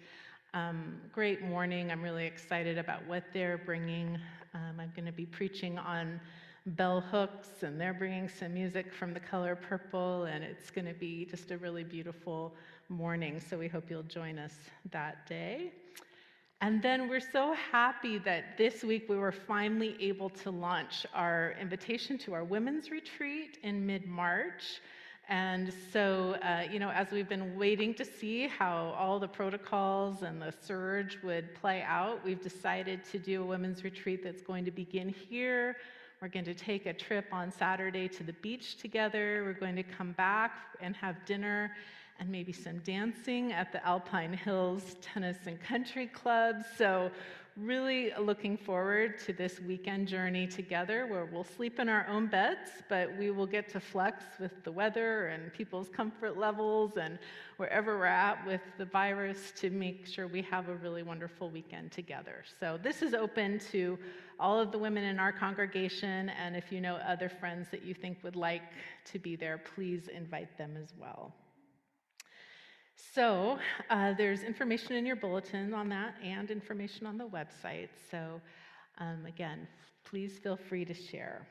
[0.53, 1.93] um, great morning.
[1.93, 4.19] I'm really excited about what they're bringing.
[4.53, 6.21] Um, I'm going to be preaching on
[6.67, 10.95] bell hooks, and they're bringing some music from the color purple, and it's going to
[10.95, 12.57] be just a really beautiful
[12.89, 13.41] morning.
[13.41, 14.55] So we hope you'll join us
[14.91, 15.73] that day.
[16.61, 21.55] And then we're so happy that this week we were finally able to launch our
[21.61, 24.81] invitation to our women's retreat in mid March.
[25.29, 30.23] And so, uh, you know, as we've been waiting to see how all the protocols
[30.23, 34.65] and the surge would play out, we've decided to do a women's retreat that's going
[34.67, 35.77] to begin here.
[36.21, 39.43] We're going to take a trip on Saturday to the beach together.
[39.45, 41.73] We're going to come back and have dinner
[42.21, 46.65] and maybe some dancing at the Alpine Hills Tennis and Country Club.
[46.77, 47.11] So,
[47.57, 52.71] really looking forward to this weekend journey together where we'll sleep in our own beds,
[52.89, 57.17] but we will get to flex with the weather and people's comfort levels and
[57.59, 61.93] wherever we're at with the virus to make sure we have a really wonderful weekend
[61.93, 62.43] together.
[62.59, 63.99] So, this is open to
[64.41, 67.95] all of the women in our congregation, and if you know other friends that you
[67.95, 68.63] think would like
[69.13, 71.33] to be there, please invite them as well.
[72.97, 73.59] So
[73.91, 77.89] uh, there's information in your bulletin on that and information on the website.
[78.11, 78.41] So
[78.99, 79.67] um, again,
[80.05, 81.47] please feel free to share.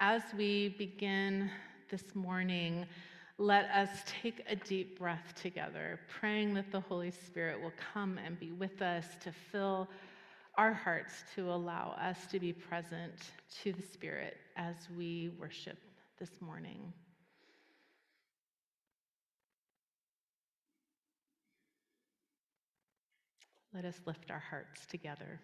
[0.00, 1.50] As we begin
[1.90, 2.86] this morning,
[3.38, 3.88] let us
[4.22, 8.80] take a deep breath together, praying that the Holy Spirit will come and be with
[8.80, 9.88] us to fill
[10.56, 13.12] our hearts to allow us to be present
[13.62, 15.78] to the Spirit as we worship
[16.18, 16.92] this morning.
[23.74, 25.40] Let us lift our hearts together.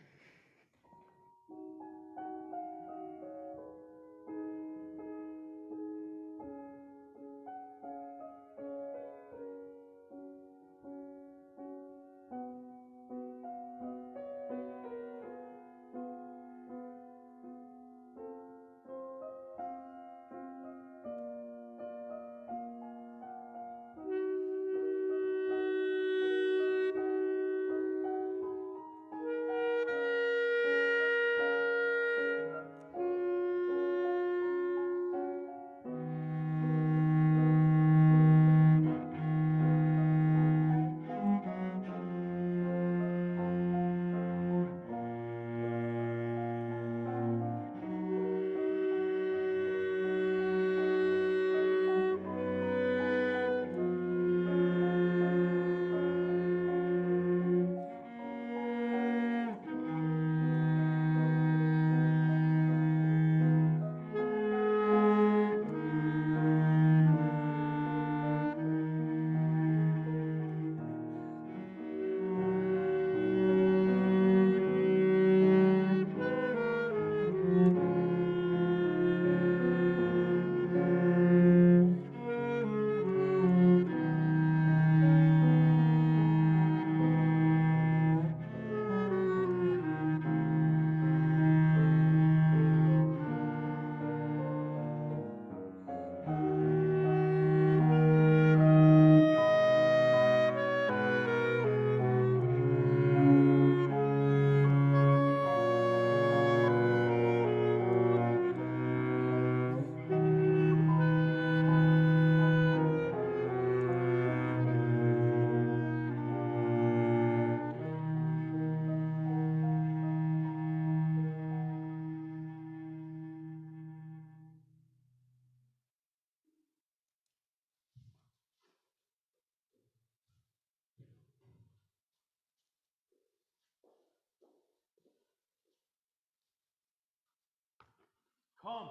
[138.63, 138.89] Come.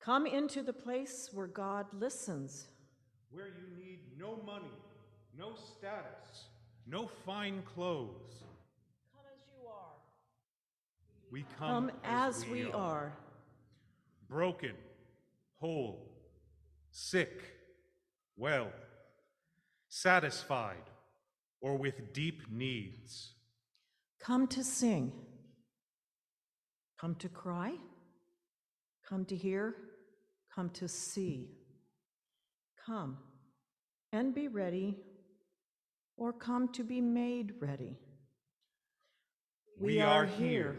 [0.00, 2.66] Come into the place where God listens.
[3.30, 4.66] Where you need no money,
[5.38, 6.46] no status,
[6.86, 8.42] no fine clothes.
[9.12, 9.94] Come as you are.
[11.30, 13.12] We come, Come as we are.
[14.28, 14.72] Broken,
[15.56, 16.10] whole,
[16.90, 17.42] sick,
[18.36, 18.72] well,
[19.88, 20.90] satisfied,
[21.60, 23.34] or with deep needs.
[24.18, 25.12] Come to sing.
[27.02, 27.72] Come to cry.
[29.08, 29.74] Come to hear.
[30.54, 31.48] Come to see.
[32.86, 33.18] Come
[34.12, 34.96] and be ready,
[36.16, 37.96] or come to be made ready.
[39.80, 40.76] We are here.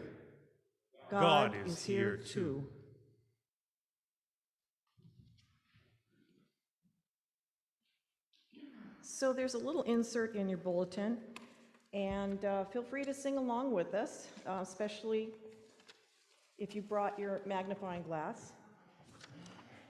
[1.10, 2.64] God is here too.
[9.02, 11.18] So there's a little insert in your bulletin,
[11.92, 15.28] and uh, feel free to sing along with us, uh, especially
[16.58, 18.52] if you brought your magnifying glass.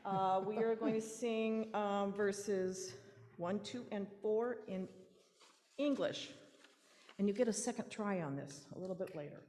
[0.04, 2.94] Uh, We are going to sing um, verses
[3.36, 4.88] 1, 2, and 4 in
[5.78, 6.30] English.
[7.18, 9.40] And you get a second try on this a little bit later.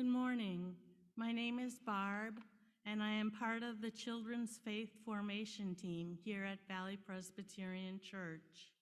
[0.00, 0.76] Good morning.
[1.14, 2.40] My name is Barb,
[2.86, 8.72] and I am part of the Children's Faith Formation Team here at Valley Presbyterian Church.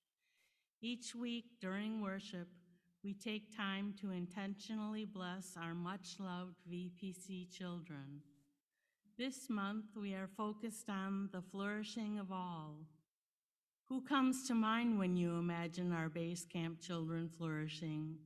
[0.81, 2.47] Each week during worship,
[3.03, 8.23] we take time to intentionally bless our much loved VPC children.
[9.19, 12.77] This month, we are focused on the flourishing of all.
[13.89, 18.19] Who comes to mind when you imagine our base camp children flourishing?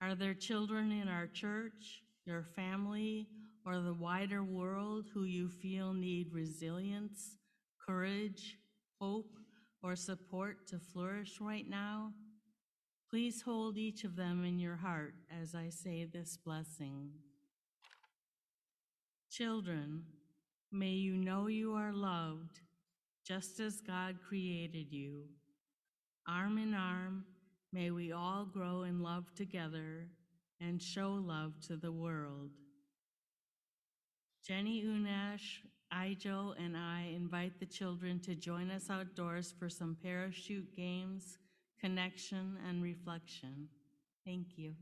[0.00, 3.28] Are there children in our church, your family,
[3.64, 7.36] or the wider world who you feel need resilience,
[7.84, 8.58] courage,
[9.00, 9.38] hope,
[9.82, 12.12] or support to flourish right now?
[13.08, 17.10] Please hold each of them in your heart as I say this blessing.
[19.30, 20.04] Children,
[20.70, 22.60] may you know you are loved
[23.26, 25.24] just as God created you.
[26.26, 27.24] Arm in arm,
[27.72, 30.06] may we all grow in love together
[30.62, 32.50] and show love to the world.
[34.46, 35.60] Jenny Unash,
[35.92, 41.38] Ijo, and I invite the children to join us outdoors for some parachute games,
[41.80, 43.68] connection, and reflection.
[44.24, 44.74] Thank you.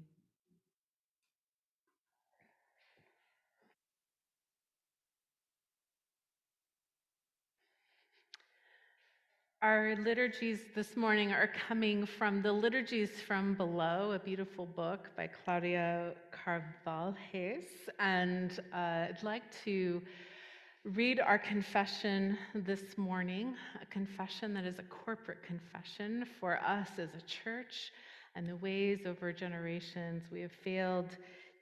[9.62, 15.26] Our liturgies this morning are coming from the Liturgies from Below, a beautiful book by
[15.26, 17.66] Claudia Carvalhaes.
[17.98, 20.00] And uh, I'd like to
[20.86, 27.10] read our confession this morning, a confession that is a corporate confession for us as
[27.10, 27.92] a church
[28.36, 31.18] and the ways over generations we have failed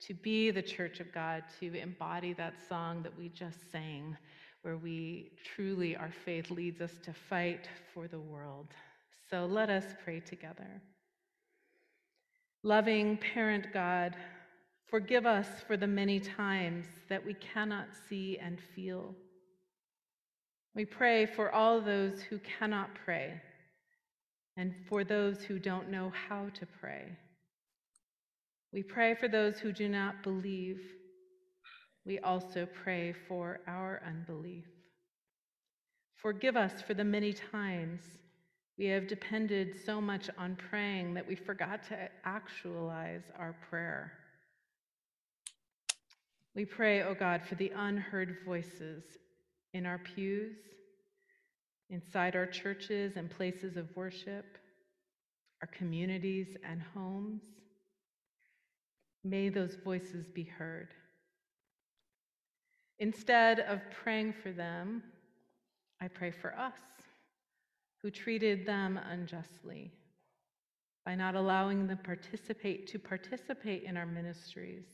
[0.06, 4.16] to be the church of God, to embody that song that we just sang
[4.62, 8.68] where we truly, our faith leads us to fight for the world.
[9.30, 10.82] So let us pray together.
[12.62, 14.16] Loving parent God,
[14.88, 19.14] forgive us for the many times that we cannot see and feel.
[20.74, 23.40] We pray for all those who cannot pray
[24.56, 27.16] and for those who don't know how to pray.
[28.72, 30.80] We pray for those who do not believe
[32.08, 34.64] we also pray for our unbelief.
[36.16, 38.00] Forgive us for the many times
[38.78, 44.12] we have depended so much on praying that we forgot to actualize our prayer.
[46.54, 49.04] We pray, O oh God, for the unheard voices
[49.74, 50.56] in our pews,
[51.90, 54.56] inside our churches and places of worship,
[55.60, 57.42] our communities and homes.
[59.24, 60.94] May those voices be heard.
[63.00, 65.02] Instead of praying for them,
[66.00, 66.72] I pray for us
[68.02, 69.92] who treated them unjustly
[71.04, 74.84] by not allowing them participate to participate in our ministries.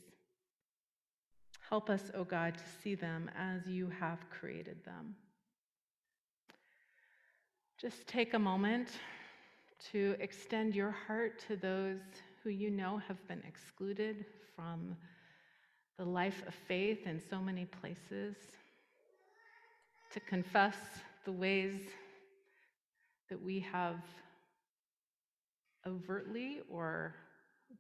[1.69, 5.15] Help us, O oh God, to see them as you have created them.
[7.81, 8.91] Just take a moment
[9.93, 11.99] to extend your heart to those
[12.43, 14.25] who you know have been excluded
[14.55, 14.97] from
[15.99, 18.37] the life of faith in so many places,
[20.13, 20.77] to confess
[21.25, 21.81] the ways
[23.31, 23.97] that we have
[25.87, 27.15] overtly or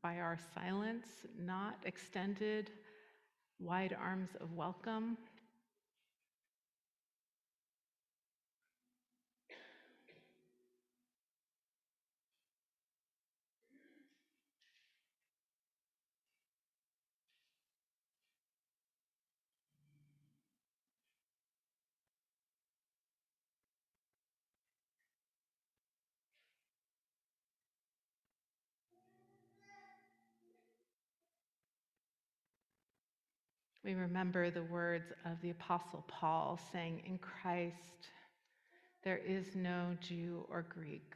[0.02, 1.06] by our silence
[1.38, 2.70] not extended
[3.60, 5.16] wide arms of welcome
[33.85, 38.09] we remember the words of the Apostle Paul saying, In Christ,
[39.03, 41.12] there is no Jew or Greek.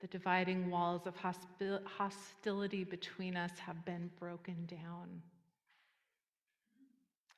[0.00, 5.22] The dividing walls of hostility between us have been broken down.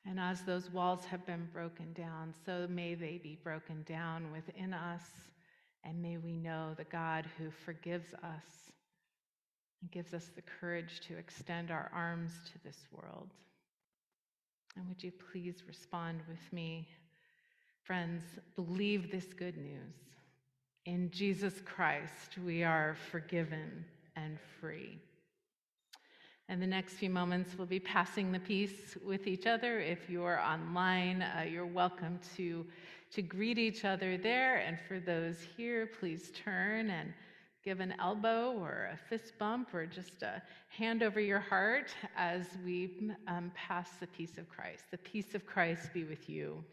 [0.05, 4.73] And as those walls have been broken down, so may they be broken down within
[4.73, 5.03] us.
[5.83, 8.71] And may we know the God who forgives us
[9.81, 13.29] and gives us the courage to extend our arms to this world.
[14.77, 16.87] And would you please respond with me?
[17.81, 18.21] Friends,
[18.55, 19.95] believe this good news.
[20.85, 23.83] In Jesus Christ, we are forgiven
[24.15, 24.99] and free.
[26.47, 29.79] And the next few moments, we'll be passing the peace with each other.
[29.79, 32.63] If you're online, uh, you're welcome to,
[33.13, 34.57] to greet each other there.
[34.57, 37.13] And for those here, please turn and
[37.67, 42.45] give an elbow or a fist bump or just a hand over your heart as
[42.65, 44.85] we um, pass the peace of Christ.
[44.89, 46.63] The peace of Christ be with you.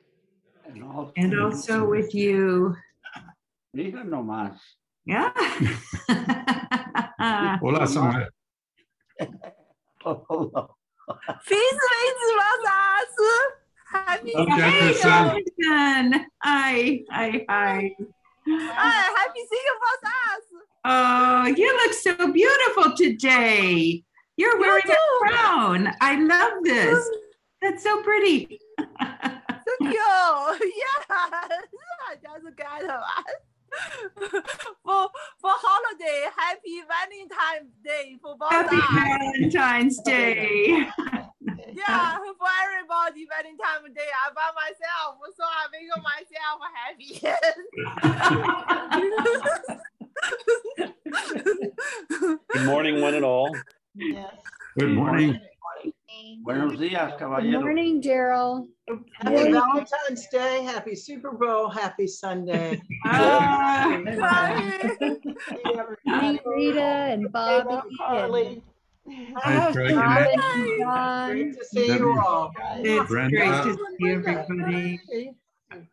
[1.17, 2.77] And also, with you.
[3.77, 4.57] Diga nomás.
[5.05, 5.33] Yeah.
[7.61, 8.29] Hola, Samuel.
[11.43, 11.79] Feliz
[13.91, 14.33] Happy
[15.03, 16.27] Jefferson.
[16.45, 17.97] Hi, hi, hi.
[18.47, 20.54] Hi, happy seeing vocês.
[20.87, 24.05] Oh, you look so beautiful today.
[24.37, 25.89] You're wearing a crown.
[26.01, 27.09] I love this.
[27.63, 28.61] That's so pretty.
[28.79, 30.59] Thank you.
[30.77, 31.17] Yeah,
[32.23, 33.25] that's good one.
[34.85, 35.09] for
[35.41, 40.87] for holiday, happy Valentine's Day for both Happy Valentine's Day.
[41.73, 44.11] yeah, for everybody, Valentine's Day.
[44.15, 47.11] I buy myself, so I make myself happy.
[52.53, 53.55] Good morning, one and all.
[53.95, 54.35] Yes.
[54.79, 55.41] Good morning.
[56.43, 57.59] Buenos días, caballero.
[57.59, 58.67] Good morning, Daryl.
[59.15, 60.63] Happy Valentine's Day.
[60.63, 61.69] Happy Super Bowl.
[61.69, 62.81] Happy Sunday.
[63.07, 64.01] Ah.
[66.07, 67.89] Hi, Rita and Bobby.
[67.99, 68.63] Carly.
[69.37, 69.95] Hi, Craig.
[71.31, 72.53] Great to see you all.
[72.79, 73.37] It's Brenda.
[73.37, 75.01] great to see everybody.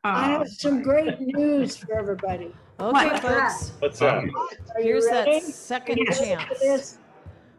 [0.04, 2.54] I have some great news for everybody.
[2.82, 4.14] Okay, What's folks, What's that?
[4.16, 5.40] Are you here's ready?
[5.40, 6.20] that second Yes.
[6.20, 6.60] Chance.
[6.60, 6.98] this.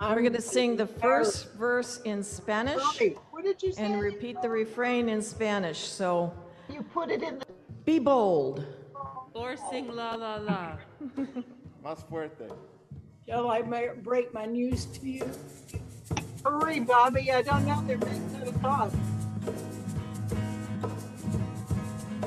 [0.01, 3.85] We're going to sing the first verse in Spanish Bobby, what did you say?
[3.85, 5.79] and repeat the refrain in Spanish.
[5.79, 6.33] So
[6.68, 7.47] You put it in the.
[7.85, 8.64] be bold.
[9.35, 10.77] Or sing la la la.
[11.85, 12.51] Más fuerte.
[13.29, 15.25] Shall I ma- break my news to you?
[16.45, 18.91] Hurry, Bobby, I don't know, they're making it o'clock.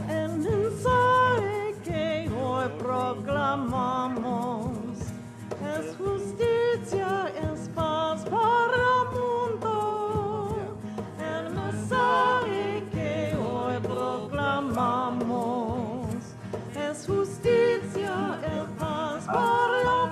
[0.08, 4.32] El mensaje que hoy proclamamos
[5.78, 10.58] es justicia, es paz para el mundo.
[11.20, 15.36] El mensaje que hoy proclamamos
[16.76, 20.05] es justicia, es paz para el mundo.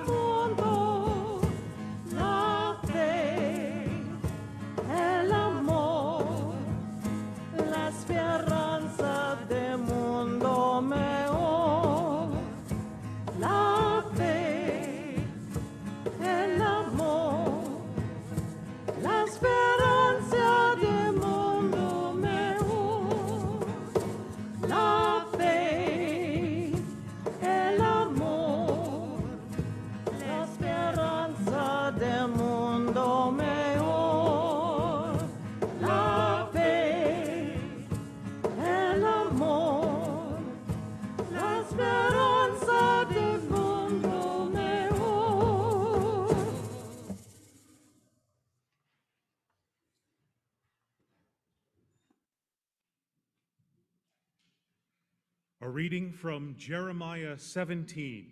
[56.23, 58.27] From Jeremiah 17,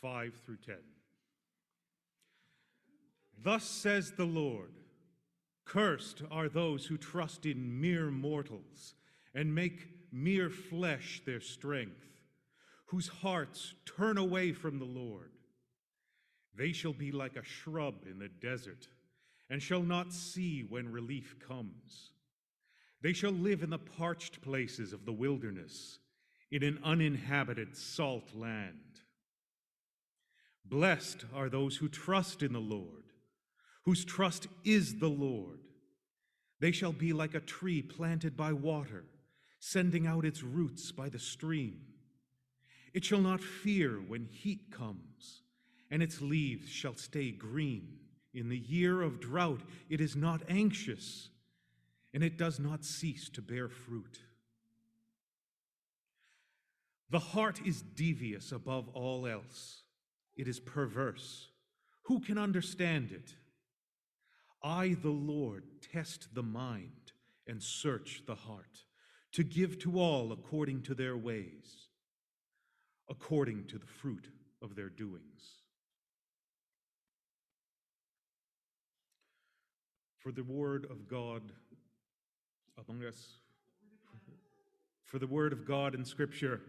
[0.00, 0.76] 5 through 10.
[3.44, 4.72] Thus says the Lord
[5.66, 8.94] Cursed are those who trust in mere mortals
[9.34, 12.06] and make mere flesh their strength,
[12.86, 15.32] whose hearts turn away from the Lord.
[16.56, 18.88] They shall be like a shrub in the desert
[19.50, 22.12] and shall not see when relief comes.
[23.02, 25.99] They shall live in the parched places of the wilderness,
[26.50, 28.74] in an uninhabited salt land.
[30.64, 33.04] Blessed are those who trust in the Lord,
[33.84, 35.60] whose trust is the Lord.
[36.60, 39.04] They shall be like a tree planted by water,
[39.58, 41.80] sending out its roots by the stream.
[42.92, 45.42] It shall not fear when heat comes,
[45.90, 47.98] and its leaves shall stay green.
[48.34, 51.30] In the year of drought, it is not anxious,
[52.12, 54.20] and it does not cease to bear fruit.
[57.10, 59.82] The heart is devious above all else,
[60.36, 61.48] it is perverse.
[62.04, 63.34] Who can understand it?
[64.62, 67.12] I, the Lord, test the mind
[67.46, 68.84] and search the heart,
[69.32, 71.88] to give to all according to their ways,
[73.08, 74.28] according to the fruit
[74.62, 75.62] of their doings.
[80.18, 81.42] For the word of God
[82.88, 83.38] among us,
[85.04, 86.60] for the word of God in Scripture,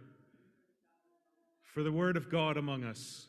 [1.73, 3.27] for the word of God among us,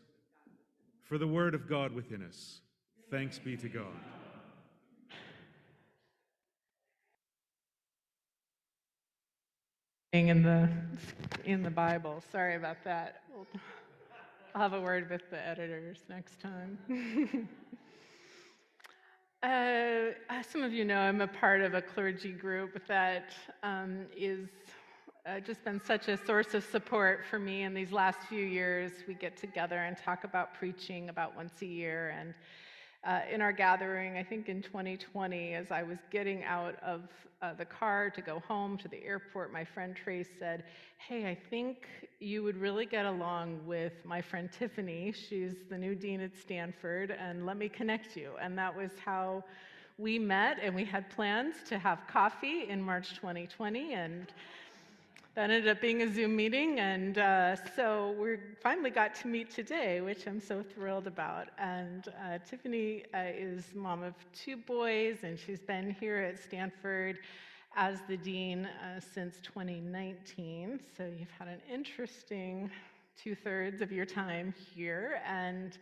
[1.05, 2.61] for the word of God within us.
[3.11, 3.86] Thanks be to God.
[10.12, 10.68] in the
[11.47, 12.22] in the Bible.
[12.30, 13.22] Sorry about that.
[14.55, 17.49] I'll have a word with the editors next time.
[19.43, 23.32] Uh, as some of you know, I'm a part of a clergy group that
[23.64, 24.49] um, is
[25.25, 28.91] uh, just been such a source of support for me in these last few years.
[29.07, 32.12] We get together and talk about preaching about once a year.
[32.18, 32.35] And
[33.05, 37.03] uh, in our gathering, I think in 2020, as I was getting out of
[37.41, 40.64] uh, the car to go home to the airport, my friend Trace said,
[40.99, 41.87] Hey, I think
[42.18, 45.12] you would really get along with my friend Tiffany.
[45.12, 48.33] She's the new dean at Stanford, and let me connect you.
[48.41, 49.45] And that was how
[49.99, 53.93] we met, and we had plans to have coffee in March 2020.
[53.95, 54.33] And
[55.35, 59.51] that ended up being a Zoom meeting, and uh, so we finally got to meet
[59.51, 61.49] today, which I'm so thrilled about.
[61.59, 67.18] And uh, Tiffany uh, is mom of two boys, and she's been here at Stanford
[67.76, 70.78] as the dean uh, since 2019.
[70.99, 72.70] So you've had an interesting
[73.16, 75.78] two thirds of your time here, and.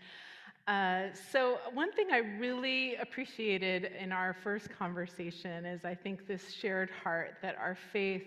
[0.68, 6.52] Uh, so, one thing I really appreciated in our first conversation is I think this
[6.52, 8.22] shared heart that our faith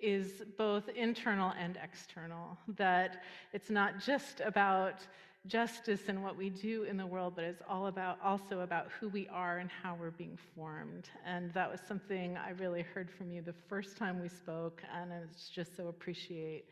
[0.00, 3.22] is both internal and external, that
[3.52, 5.06] it's not just about
[5.46, 9.08] justice and what we do in the world, but it's all about also about who
[9.08, 11.08] we are and how we're being formed.
[11.24, 15.12] And that was something I really heard from you the first time we spoke, and
[15.12, 15.20] I
[15.52, 16.66] just so appreciate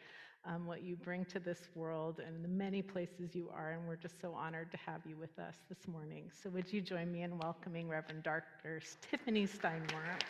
[0.45, 3.97] um, what you bring to this world and the many places you are, and we're
[3.97, 6.31] just so honored to have you with us this morning.
[6.43, 8.81] So would you join me in welcoming Reverend Dr.
[9.11, 10.23] Tiffany Steinwert?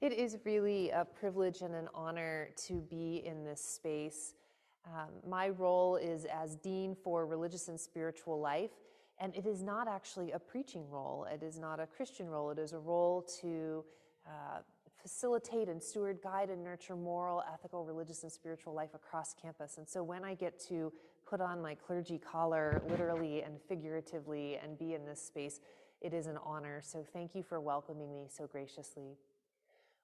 [0.00, 4.32] It is really a privilege and an honor to be in this space.
[4.86, 8.70] Um, my role is as Dean for Religious and Spiritual Life,
[9.18, 11.26] and it is not actually a preaching role.
[11.30, 12.50] It is not a Christian role.
[12.50, 13.84] It is a role to
[14.26, 14.60] uh,
[15.02, 19.76] facilitate and steward, guide, and nurture moral, ethical, religious, and spiritual life across campus.
[19.76, 20.94] And so when I get to
[21.28, 25.60] put on my clergy collar, literally and figuratively, and be in this space,
[26.00, 26.80] it is an honor.
[26.82, 29.18] So thank you for welcoming me so graciously.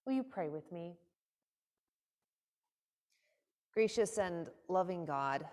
[0.06, 0.94] Will you pray with me?
[3.74, 5.44] Gracious and loving God,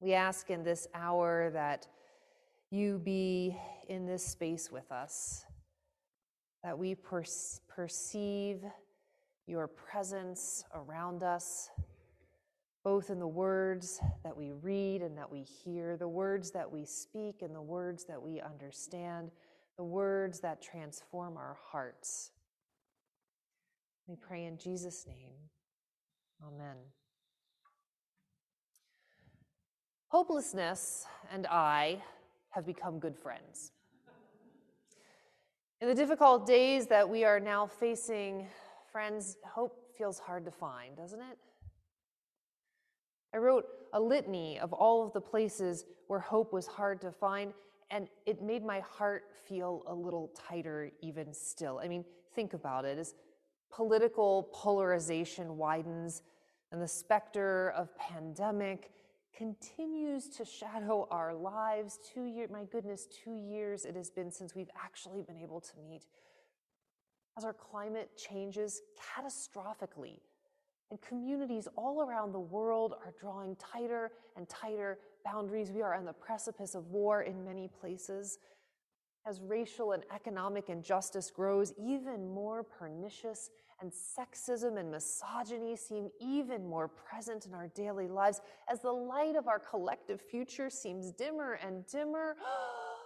[0.00, 1.86] we ask in this hour that
[2.70, 3.54] you be
[3.90, 5.44] in this space with us,
[6.64, 7.22] that we per-
[7.68, 8.64] perceive
[9.46, 11.68] your presence around us,
[12.82, 16.86] both in the words that we read and that we hear, the words that we
[16.86, 19.30] speak and the words that we understand,
[19.76, 22.30] the words that transform our hearts.
[24.06, 25.32] We pray in Jesus' name.
[26.46, 26.76] Amen.
[30.08, 32.02] Hopelessness and I
[32.50, 33.72] have become good friends.
[35.80, 38.46] In the difficult days that we are now facing,
[38.90, 41.38] friends, hope feels hard to find, doesn't it?
[43.34, 47.52] I wrote a litany of all of the places where hope was hard to find,
[47.90, 51.80] and it made my heart feel a little tighter even still.
[51.82, 52.98] I mean, think about it.
[52.98, 53.14] As
[53.74, 56.22] political polarization widens
[56.70, 58.90] and the specter of pandemic
[59.36, 61.98] continues to shadow our lives.
[62.14, 65.72] Two years, my goodness, two years it has been since we've actually been able to
[65.88, 66.04] meet.
[67.36, 68.82] As our climate changes
[69.16, 70.18] catastrophically,
[70.92, 75.72] and communities all around the world are drawing tighter and tighter boundaries.
[75.72, 78.38] We are on the precipice of war in many places.
[79.24, 83.50] As racial and economic injustice grows, even more pernicious
[83.80, 89.36] and sexism and misogyny seem even more present in our daily lives as the light
[89.36, 92.36] of our collective future seems dimmer and dimmer.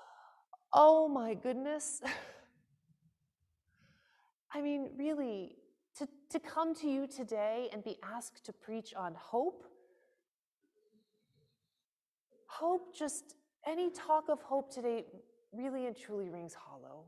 [0.72, 2.00] oh my goodness.
[4.52, 5.56] I mean, really,
[5.98, 9.64] to, to come to you today and be asked to preach on hope.
[12.46, 13.34] Hope just,
[13.66, 15.04] any talk of hope today
[15.56, 17.04] really and truly rings hollow.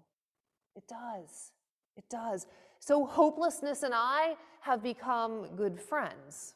[0.77, 1.53] It does.
[1.97, 2.47] It does.
[2.79, 6.55] So hopelessness and I have become good friends.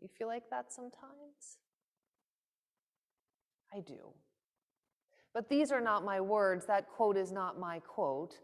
[0.00, 1.58] You feel like that sometimes?
[3.74, 3.98] I do.
[5.32, 6.66] But these are not my words.
[6.66, 8.40] That quote is not my quote.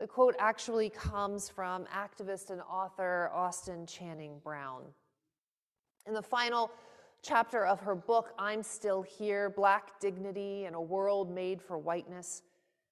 [0.00, 4.82] The quote actually comes from activist and author Austin Channing Brown.
[6.06, 6.70] In the final
[7.22, 12.42] chapter of her book, I'm Still Here Black Dignity in a World Made for Whiteness,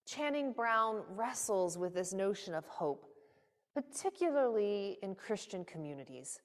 [0.06, 3.06] Channing Brown wrestles with this notion of hope
[3.76, 6.40] particularly in Christian communities,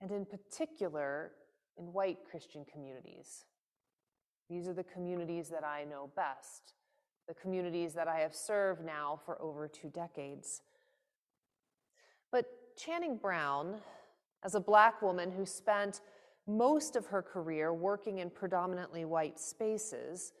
[0.00, 1.32] and in particular
[1.76, 3.44] in white Christian communities.
[4.48, 6.72] These are the communities that I know best,
[7.28, 10.62] the communities that I have served now for over two decades.
[12.32, 12.46] But
[12.78, 13.82] Channing Brown,
[14.42, 16.00] as a black woman who spent
[16.48, 20.32] most of her career working in predominantly white spaces,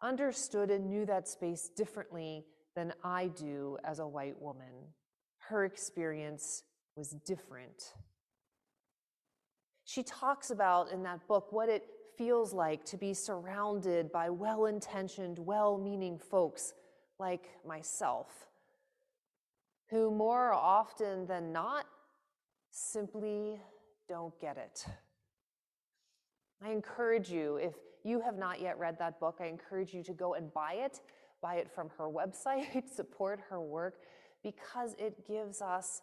[0.00, 2.44] understood and knew that space differently
[2.76, 4.92] than I do as a white woman
[5.48, 6.62] her experience
[6.96, 7.94] was different.
[9.84, 11.84] She talks about in that book what it
[12.16, 16.74] feels like to be surrounded by well intentioned, well meaning folks
[17.18, 18.48] like myself,
[19.90, 21.84] who more often than not
[22.70, 23.60] simply
[24.08, 24.86] don't get it.
[26.64, 30.12] I encourage you, if you have not yet read that book, I encourage you to
[30.12, 31.00] go and buy it.
[31.40, 33.96] Buy it from her website, support her work,
[34.42, 36.02] because it gives us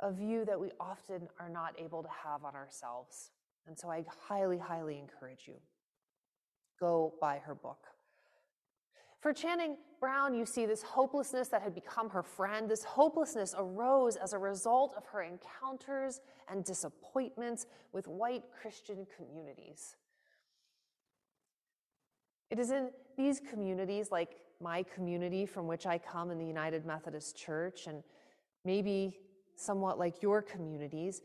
[0.00, 3.30] a view that we often are not able to have on ourselves.
[3.66, 5.54] And so I highly, highly encourage you.
[6.80, 7.86] Go buy her book.
[9.24, 12.68] For Channing Brown, you see this hopelessness that had become her friend.
[12.68, 17.64] This hopelessness arose as a result of her encounters and disappointments
[17.94, 19.96] with white Christian communities.
[22.50, 26.84] It is in these communities, like my community from which I come in the United
[26.84, 28.02] Methodist Church, and
[28.66, 29.20] maybe
[29.56, 31.22] somewhat like your communities,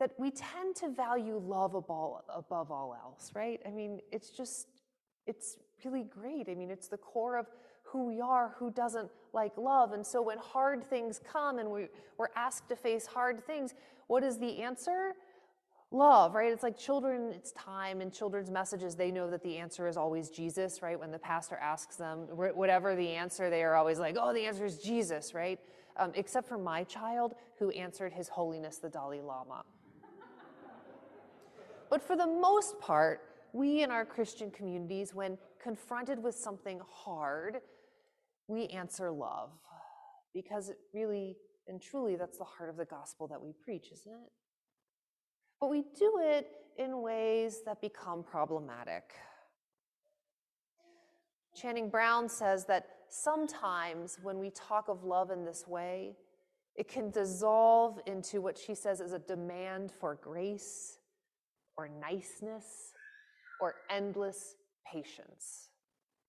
[0.00, 3.60] that we tend to value love above, all else, right?
[3.64, 4.66] I mean, it's just,
[5.28, 6.48] it's really great.
[6.48, 7.46] I mean, it's the core of
[7.84, 9.92] who we are, who doesn't like love.
[9.92, 11.86] And so when hard things come and we,
[12.18, 13.74] we're asked to face hard things,
[14.06, 15.14] what is the answer?
[15.90, 16.52] Love, right?
[16.52, 20.28] It's like children, it's time and children's messages, they know that the answer is always
[20.28, 20.98] Jesus, right?
[20.98, 24.64] When the pastor asks them, whatever the answer, they are always like, oh, the answer
[24.64, 25.60] is Jesus, right?
[25.96, 29.62] Um, except for my child who answered His Holiness the Dalai Lama.
[31.90, 33.20] but for the most part,
[33.54, 37.60] we in our Christian communities, when confronted with something hard,
[38.48, 39.50] we answer love
[40.34, 41.36] because it really
[41.68, 44.32] and truly that's the heart of the gospel that we preach, isn't it?
[45.60, 49.04] But we do it in ways that become problematic.
[51.54, 56.16] Channing Brown says that sometimes when we talk of love in this way,
[56.74, 60.98] it can dissolve into what she says is a demand for grace
[61.76, 62.92] or niceness
[63.60, 64.56] or endless
[64.90, 65.68] patience,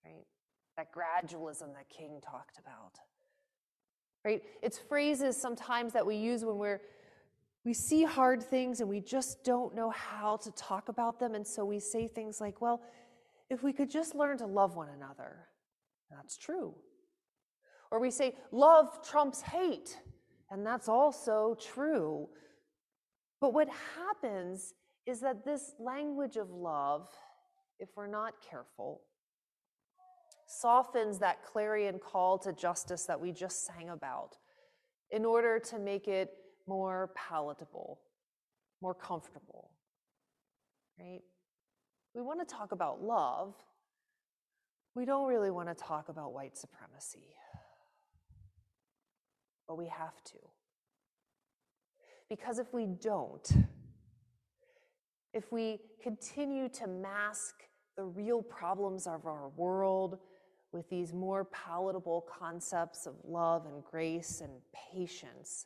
[0.05, 0.25] right?
[0.77, 2.93] That gradualism that King talked about.
[4.23, 4.41] Right?
[4.61, 6.81] It's phrases sometimes that we use when we're
[7.63, 11.45] we see hard things and we just don't know how to talk about them and
[11.45, 12.79] so we say things like, well,
[13.49, 15.47] if we could just learn to love one another.
[16.11, 16.75] That's true.
[17.91, 19.97] Or we say love trumps hate,
[20.49, 22.27] and that's also true.
[23.41, 24.73] But what happens
[25.07, 27.07] is that this language of love,
[27.79, 29.01] if we're not careful,
[30.47, 34.37] softens that clarion call to justice that we just sang about
[35.11, 36.31] in order to make it
[36.67, 37.99] more palatable,
[38.81, 39.71] more comfortable,
[40.99, 41.21] right?
[42.13, 43.53] We want to talk about love.
[44.95, 47.27] We don't really want to talk about white supremacy,
[49.67, 50.37] but we have to.
[52.29, 53.47] Because if we don't,
[55.35, 57.55] if we continue to mask
[57.97, 60.17] the real problems of our world
[60.71, 64.51] with these more palatable concepts of love and grace and
[64.93, 65.65] patience,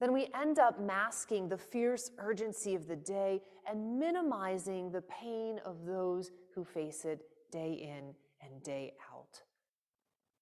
[0.00, 5.60] then we end up masking the fierce urgency of the day and minimizing the pain
[5.66, 7.20] of those who face it
[7.52, 9.42] day in and day out.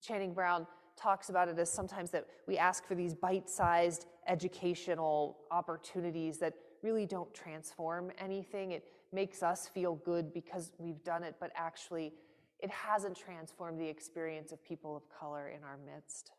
[0.01, 0.65] Channing Brown
[0.97, 6.55] talks about it as sometimes that we ask for these bite sized educational opportunities that
[6.83, 8.73] really don't transform anything.
[8.73, 12.13] It makes us feel good because we've done it, but actually,
[12.59, 16.33] it hasn't transformed the experience of people of color in our midst.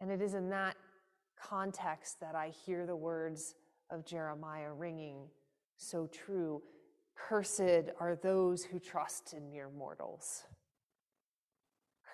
[0.00, 0.76] And it is in that
[1.40, 3.54] context that I hear the words
[3.90, 5.28] of Jeremiah ringing
[5.76, 6.62] so true.
[7.14, 10.44] Cursed are those who trust in mere mortals.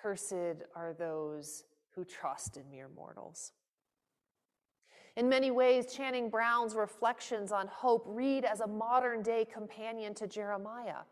[0.01, 1.63] Cursed are those
[1.95, 3.53] who trust in mere mortals.
[5.15, 10.27] In many ways, Channing Brown's reflections on hope read as a modern day companion to
[10.27, 11.03] Jeremiah.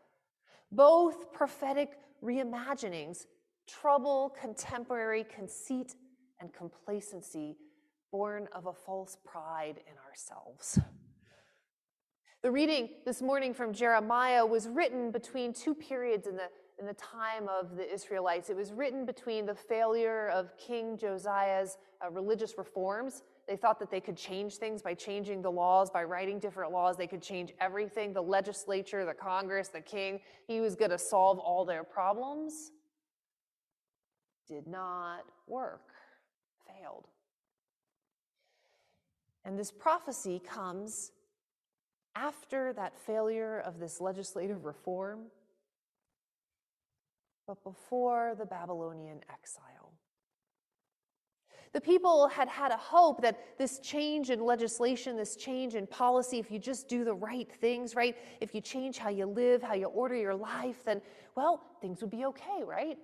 [0.72, 3.26] Both prophetic reimaginings
[3.68, 5.96] trouble contemporary conceit
[6.40, 7.58] and complacency
[8.12, 10.80] born of a false pride in ourselves.
[12.44, 16.48] The reading this morning from Jeremiah was written between two periods in the,
[16.80, 18.50] in the time of the Israelites.
[18.50, 23.90] It was written between the failure of King Josiah's uh, religious reforms they thought that
[23.90, 26.98] they could change things by changing the laws, by writing different laws.
[26.98, 30.20] They could change everything the legislature, the Congress, the king.
[30.48, 32.72] He was going to solve all their problems.
[34.50, 35.92] Did not work,
[36.68, 37.08] failed.
[39.46, 41.12] And this prophecy comes
[42.16, 45.28] after that failure of this legislative reform,
[47.46, 49.77] but before the Babylonian exile.
[51.74, 56.40] The people had had a hope that this change in legislation, this change in policy,
[56.40, 58.16] if you just do the right things, right?
[58.42, 61.02] If you change how you live, how you order your life, then,
[61.36, 62.98] well, things would be okay, right?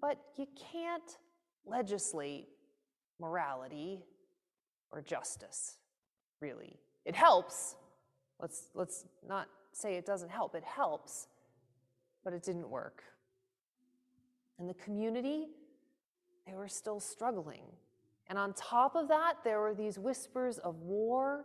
[0.00, 1.18] But you can't
[1.64, 2.48] legislate
[3.18, 4.04] morality
[4.90, 5.78] or justice,
[6.40, 6.78] really.
[7.04, 7.74] It helps.
[8.40, 10.54] Let's, let's not say it doesn't help.
[10.54, 11.28] It helps,
[12.22, 13.02] but it didn't work.
[14.58, 15.48] And the community
[16.46, 17.64] they were still struggling.
[18.28, 21.44] And on top of that, there were these whispers of war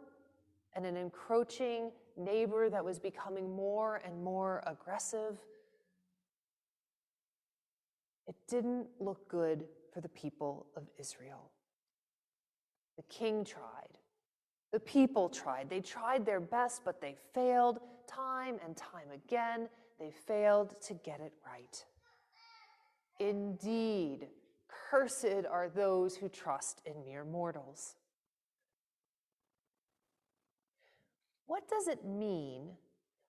[0.75, 5.37] and an encroaching neighbor that was becoming more and more aggressive.
[8.27, 11.51] It didn't look good for the people of Israel.
[12.97, 13.97] The king tried,
[14.71, 15.69] The people tried.
[15.69, 19.67] They tried their best, but they failed time and time again.
[19.99, 21.85] They failed to get it right.
[23.19, 24.27] Indeed,
[24.89, 27.95] cursed are those who trust in mere mortals.
[31.47, 32.69] What does it mean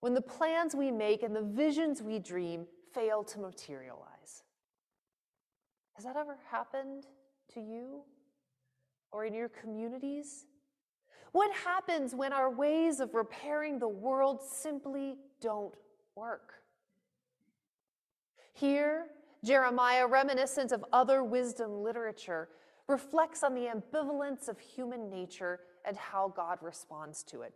[0.01, 4.43] when the plans we make and the visions we dream fail to materialize?
[5.95, 7.07] Has that ever happened
[7.55, 8.03] to you
[9.11, 10.47] or in your communities?
[11.33, 15.75] What happens when our ways of repairing the world simply don't
[16.15, 16.53] work?
[18.53, 19.07] Here,
[19.45, 22.49] Jeremiah, reminiscent of other wisdom literature,
[22.89, 27.53] reflects on the ambivalence of human nature and how God responds to it.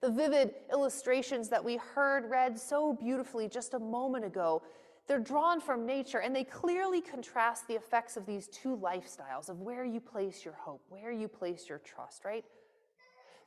[0.00, 4.62] The vivid illustrations that we heard read so beautifully just a moment ago,
[5.08, 9.60] they're drawn from nature and they clearly contrast the effects of these two lifestyles of
[9.60, 12.44] where you place your hope, where you place your trust, right?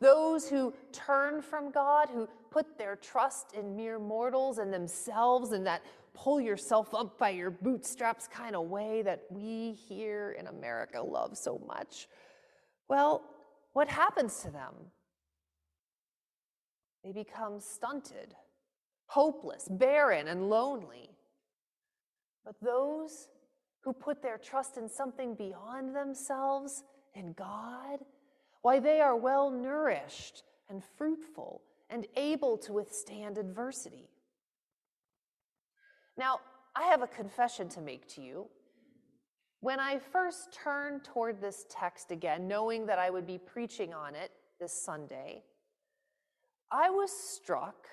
[0.02, 5.64] Those who turn from God, who put their trust in mere mortals and themselves in
[5.66, 5.84] that
[6.14, 11.38] pull yourself up by your bootstraps kind of way that we here in America love
[11.38, 12.08] so much.
[12.90, 13.24] Well,
[13.74, 14.74] what happens to them?
[17.04, 18.36] They become stunted,
[19.06, 21.12] hopeless, barren, and lonely.
[22.44, 23.28] But those
[23.82, 26.84] who put their trust in something beyond themselves,
[27.16, 28.00] in God,
[28.62, 34.10] why they are well nourished and fruitful and able to withstand adversity.
[36.18, 36.40] Now,
[36.76, 38.48] I have a confession to make to you.
[39.60, 44.16] When I first turned toward this text again, knowing that I would be preaching on
[44.16, 45.44] it this Sunday,
[46.72, 47.88] I was struck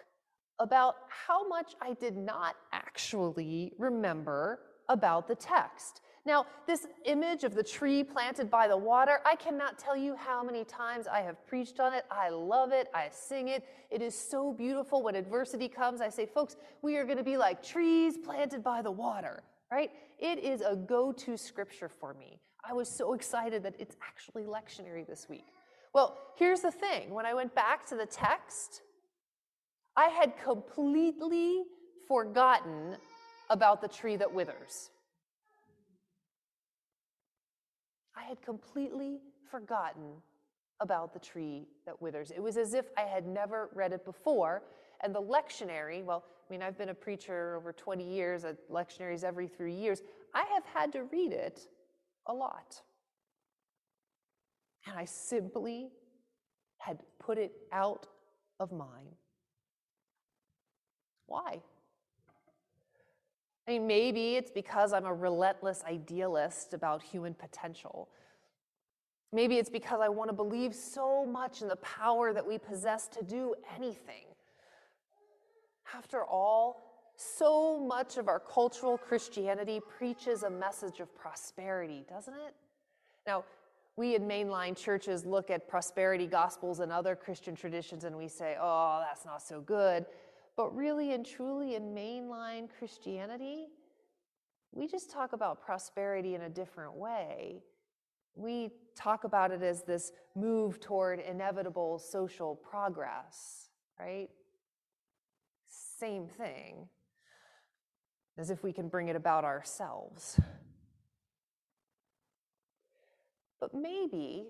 [0.61, 6.01] about how much I did not actually remember about the text.
[6.29, 10.43] Now, this image of the tree planted by the water, I cannot tell you how
[10.43, 12.05] many times I have preached on it.
[12.11, 12.89] I love it.
[12.93, 13.65] I sing it.
[13.91, 15.03] It is so beautiful.
[15.03, 18.83] When adversity comes, I say, folks, we are going to be like trees planted by
[18.83, 19.91] the water, right?
[20.19, 22.39] It is a go to scripture for me.
[22.63, 25.47] I was so excited that it's actually lectionary this week.
[25.95, 28.83] Well, here's the thing when I went back to the text,
[29.97, 31.63] I had completely
[32.07, 32.99] forgotten
[33.49, 34.91] about the tree that withers.
[38.19, 40.13] I had completely forgotten
[40.81, 42.31] about the tree that withers.
[42.31, 44.63] It was as if I had never read it before.
[45.03, 49.23] And the lectionary, well, I mean, I've been a preacher over 20 years, at lectionaries
[49.23, 50.03] every three years.
[50.35, 51.69] I have had to read it
[52.27, 52.81] a lot.
[54.87, 55.91] And I simply
[56.79, 58.07] had put it out
[58.59, 59.15] of mind.
[61.27, 61.61] Why?
[63.69, 68.09] I mean, maybe it's because I'm a relentless idealist about human potential.
[69.31, 73.09] Maybe it's because I want to believe so much in the power that we possess
[73.09, 74.25] to do anything.
[75.95, 76.81] After all,
[77.17, 82.55] so much of our cultural Christianity preaches a message of prosperity, doesn't it?
[83.27, 83.45] Now,
[83.97, 88.57] we in mainline churches look at prosperity gospels and other Christian traditions and we say,
[88.59, 90.07] oh, that's not so good.
[90.59, 93.69] But really and truly, in mainline Christianity,
[94.73, 97.63] we just talk about prosperity in a different way.
[98.35, 103.69] We talk about it as this move toward inevitable social progress,
[104.01, 104.31] right?
[105.69, 106.89] Same thing,
[108.37, 110.41] as if we can bring it about ourselves.
[113.61, 114.49] But maybe,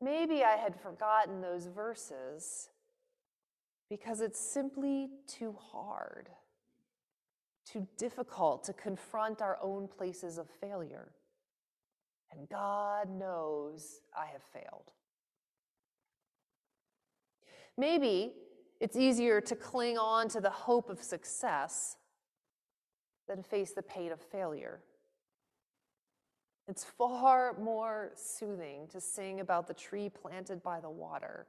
[0.00, 2.70] maybe I had forgotten those verses
[3.88, 6.28] because it's simply too hard,
[7.64, 11.12] too difficult to confront our own places of failure.
[12.32, 14.90] And God knows I have failed.
[17.78, 18.32] Maybe
[18.80, 21.96] it's easier to cling on to the hope of success
[23.28, 24.80] than face the pain of failure.
[26.68, 31.46] It's far more soothing to sing about the tree planted by the water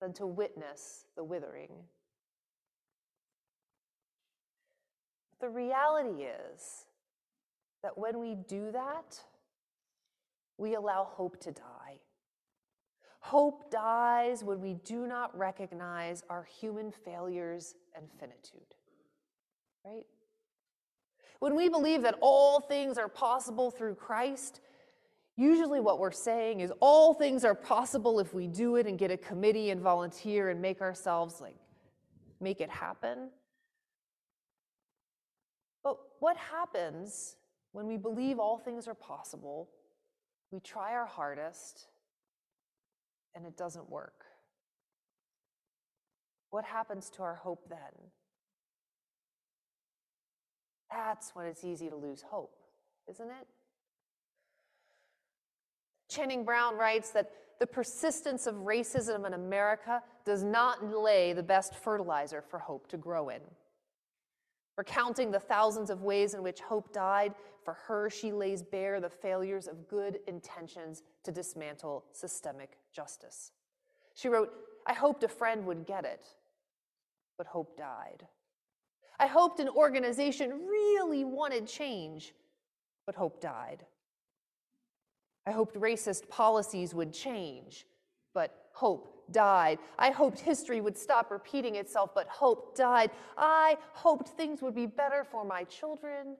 [0.00, 1.70] than to witness the withering.
[5.40, 6.84] The reality is
[7.82, 9.20] that when we do that,
[10.58, 12.00] we allow hope to die.
[13.20, 18.74] Hope dies when we do not recognize our human failures and finitude,
[19.84, 20.06] right?
[21.38, 24.60] When we believe that all things are possible through Christ,
[25.40, 29.10] usually what we're saying is all things are possible if we do it and get
[29.10, 31.56] a committee and volunteer and make ourselves like
[32.40, 33.30] make it happen.
[35.82, 37.36] But what happens
[37.72, 39.68] when we believe all things are possible
[40.52, 41.86] We try our hardest
[43.36, 44.24] and it doesn't work.
[46.50, 48.10] What happens to our hope then?
[50.90, 52.56] That's when it's easy to lose hope,
[53.08, 53.46] isn't it?
[56.10, 57.30] Channing Brown writes that
[57.60, 62.96] the persistence of racism in America does not lay the best fertilizer for hope to
[62.96, 63.40] grow in.
[64.76, 67.34] Recounting the thousands of ways in which hope died,
[67.64, 73.52] for her, she lays bare the failures of good intentions to dismantle systemic justice.
[74.14, 74.50] She wrote,
[74.86, 76.26] I hoped a friend would get it,
[77.36, 78.26] but hope died.
[79.18, 82.34] I hoped an organization really wanted change,
[83.04, 83.84] but hope died.
[85.46, 87.86] I hoped racist policies would change,
[88.34, 89.78] but hope died.
[89.98, 93.10] I hoped history would stop repeating itself, but hope died.
[93.36, 96.36] I hoped things would be better for my children,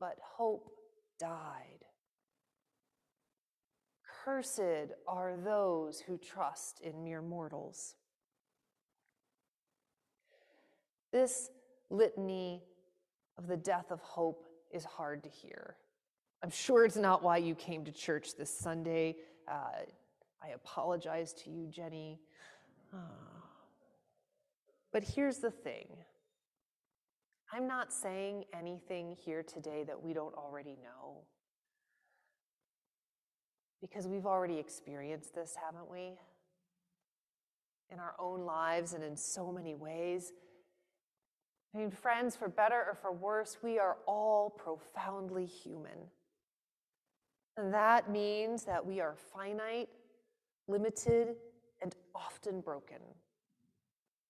[0.00, 0.70] but hope
[1.18, 1.84] died.
[4.24, 7.94] Cursed are those who trust in mere mortals.
[11.12, 11.50] This
[11.90, 12.62] litany
[13.38, 15.76] of the death of hope is hard to hear.
[16.42, 19.16] I'm sure it's not why you came to church this Sunday.
[19.48, 19.84] Uh,
[20.42, 22.20] I apologize to you, Jenny.
[22.92, 22.98] Uh,
[24.92, 25.88] but here's the thing
[27.52, 31.18] I'm not saying anything here today that we don't already know.
[33.80, 36.14] Because we've already experienced this, haven't we?
[37.90, 40.32] In our own lives and in so many ways.
[41.74, 46.10] I mean, friends, for better or for worse, we are all profoundly human.
[47.56, 49.88] That means that we are finite,
[50.68, 51.36] limited,
[51.80, 52.98] and often broken.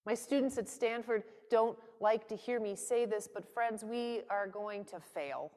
[0.05, 4.47] My students at Stanford don't like to hear me say this, but friends, we are
[4.47, 5.51] going to fail.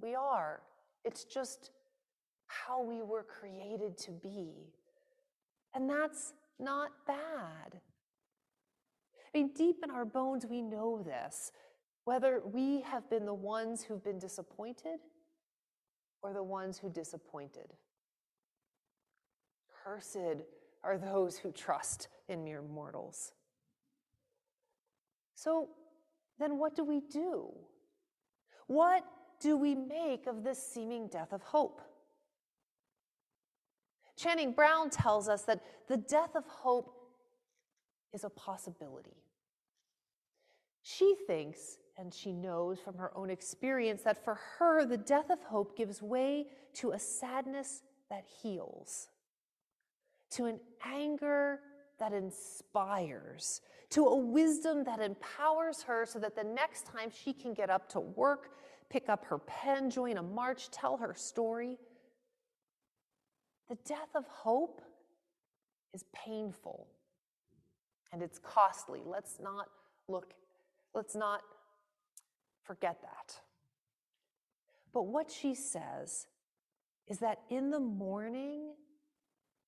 [0.00, 0.60] We are.
[1.04, 1.70] It's just
[2.46, 4.50] how we were created to be.
[5.74, 7.80] And that's not bad.
[9.34, 11.52] I mean, deep in our bones, we know this,
[12.04, 14.98] whether we have been the ones who've been disappointed
[16.22, 17.72] or the ones who disappointed.
[19.84, 20.44] Cursed
[20.82, 23.32] are those who trust in mere mortals.
[25.34, 25.68] So
[26.38, 27.50] then, what do we do?
[28.66, 29.04] What
[29.40, 31.80] do we make of this seeming death of hope?
[34.16, 36.94] Channing Brown tells us that the death of hope
[38.12, 39.16] is a possibility.
[40.82, 45.42] She thinks, and she knows from her own experience, that for her, the death of
[45.42, 49.08] hope gives way to a sadness that heals,
[50.30, 51.60] to an anger
[51.98, 53.60] that inspires,
[53.90, 57.88] to a wisdom that empowers her so that the next time she can get up
[57.90, 58.50] to work,
[58.88, 61.78] pick up her pen, join a march, tell her story.
[63.68, 64.80] The death of hope
[65.92, 66.86] is painful
[68.12, 69.00] and it's costly.
[69.04, 69.68] Let's not
[70.08, 70.34] look,
[70.94, 71.42] let's not
[72.64, 73.40] forget that.
[74.92, 76.26] But what she says
[77.08, 78.72] is that in the mourning,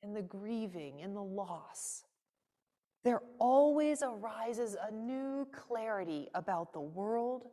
[0.02, 2.05] in the grieving, in the loss,
[3.05, 7.48] there always arises a new clarity about the world,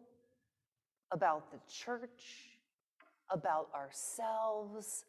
[1.11, 2.59] about the church,
[3.31, 5.05] about ourselves,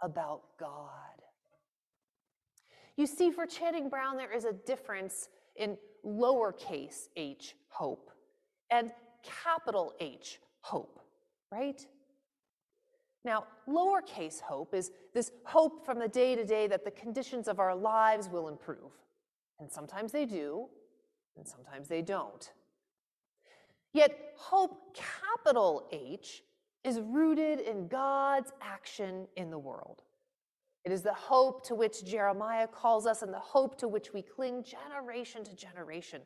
[0.00, 0.88] about God.
[2.96, 8.10] You see, for Channing Brown, there is a difference in lowercase h hope
[8.70, 8.90] and
[9.22, 11.00] capital H hope,
[11.50, 11.84] right?
[13.24, 17.60] Now, lowercase hope is this hope from the day to day that the conditions of
[17.60, 18.90] our lives will improve.
[19.60, 20.66] And sometimes they do,
[21.36, 22.50] and sometimes they don't.
[23.92, 26.42] Yet, hope, capital H,
[26.82, 30.02] is rooted in God's action in the world.
[30.84, 34.20] It is the hope to which Jeremiah calls us and the hope to which we
[34.20, 36.22] cling generation to generation.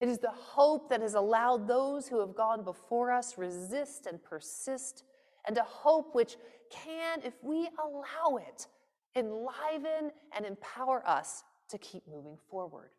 [0.00, 4.22] It is the hope that has allowed those who have gone before us resist and
[4.22, 5.04] persist,
[5.46, 6.36] and a hope which
[6.70, 8.66] can, if we allow it,
[9.14, 12.90] enliven and empower us to keep moving forward.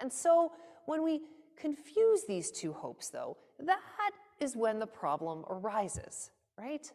[0.00, 0.52] And so,
[0.86, 1.22] when we
[1.56, 4.10] confuse these two hopes, though, that
[4.40, 6.90] is when the problem arises, right?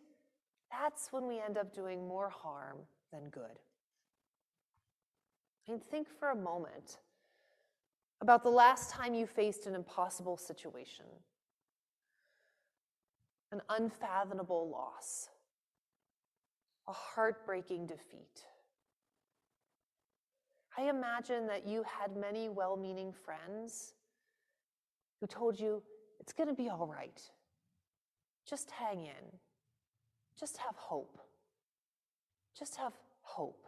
[0.71, 2.77] That's when we end up doing more harm
[3.11, 3.59] than good.
[5.67, 6.97] I mean, think for a moment
[8.23, 11.03] about the last time you faced an impossible situation,
[13.51, 15.27] an unfathomable loss,
[16.87, 18.45] a heartbreaking defeat.
[20.77, 23.91] I imagine that you had many well meaning friends
[25.19, 25.83] who told you
[26.21, 27.21] it's going to be all right.
[28.49, 29.37] Just hang in.
[30.39, 31.19] just have hope.
[32.57, 33.65] Just have hope.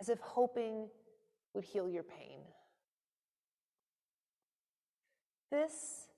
[0.00, 0.88] As if hoping
[1.54, 2.40] would heal your pain.
[5.50, 6.08] This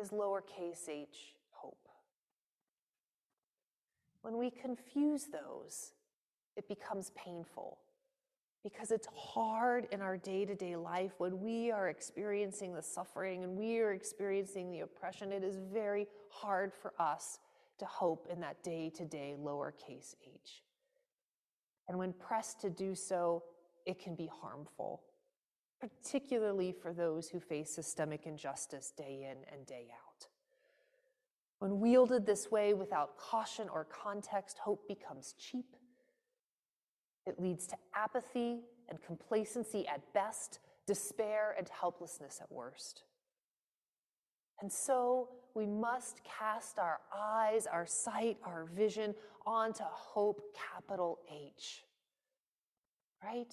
[0.00, 1.88] is lowercase h hope.
[4.22, 5.92] When we confuse those,
[6.56, 7.78] it becomes painful
[8.64, 13.44] because it's hard in our day to day life when we are experiencing the suffering
[13.44, 15.30] and we are experiencing the oppression.
[15.30, 17.38] It is very hard for us
[17.78, 20.62] to hope in that day to day lowercase h.
[21.88, 23.42] And when pressed to do so,
[23.86, 25.02] it can be harmful,
[25.80, 30.26] particularly for those who face systemic injustice day in and day out.
[31.58, 35.76] When wielded this way without caution or context, hope becomes cheap.
[37.26, 43.04] It leads to apathy and complacency at best, despair and helplessness at worst.
[44.60, 49.14] And so we must cast our eyes, our sight, our vision
[49.46, 51.84] onto hope, capital H.
[53.22, 53.52] Right?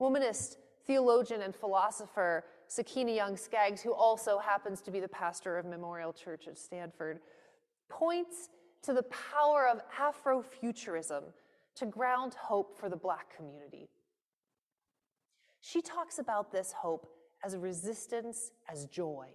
[0.00, 0.56] Womanist,
[0.86, 6.12] theologian, and philosopher Sakena Young Scaggs, who also happens to be the pastor of Memorial
[6.12, 7.20] Church at Stanford,
[7.88, 8.50] points
[8.82, 11.22] to the power of Afrofuturism
[11.76, 13.88] to ground hope for the Black community.
[15.60, 17.08] She talks about this hope
[17.44, 19.28] as resistance, as joy,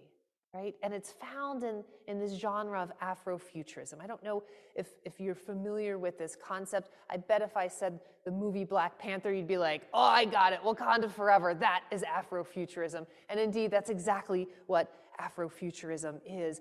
[0.54, 0.76] right?
[0.84, 4.00] And it's found in, in this genre of Afrofuturism.
[4.00, 4.44] I don't know
[4.76, 6.90] if, if you're familiar with this concept.
[7.10, 10.52] I bet if I said the movie Black Panther, you'd be like, oh, I got
[10.52, 11.54] it, Wakanda forever.
[11.54, 13.04] That is Afrofuturism.
[13.28, 16.60] And indeed, that's exactly what Afrofuturism is.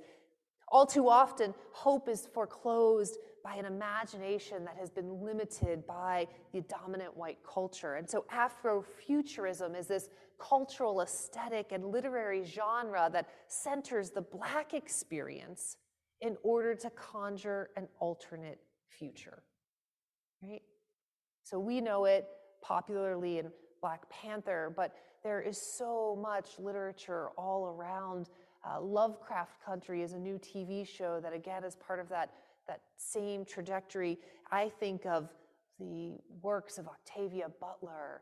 [0.69, 6.61] All too often, hope is foreclosed by an imagination that has been limited by the
[6.61, 7.95] dominant white culture.
[7.95, 10.09] And so Afrofuturism is this
[10.47, 15.77] cultural, aesthetic, and literary genre that centers the Black experience
[16.21, 18.59] in order to conjure an alternate
[18.89, 19.43] future.
[20.41, 20.61] Right?
[21.43, 22.27] So we know it
[22.61, 23.51] popularly in
[23.81, 28.29] Black Panther, but there is so much literature all around.
[28.65, 32.31] Uh, Lovecraft Country is a new TV show that, again, is part of that
[32.67, 34.17] that same trajectory,
[34.51, 35.29] I think of
[35.79, 38.21] the works of Octavia Butler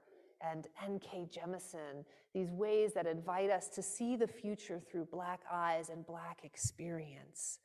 [0.50, 1.30] and N.K.
[1.32, 6.40] Jemisin, these ways that invite us to see the future through Black eyes and Black
[6.44, 7.60] experience.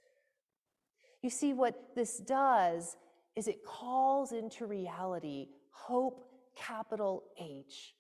[1.23, 2.97] You see, what this does
[3.35, 6.27] is it calls into reality hope,
[6.57, 7.95] capital H,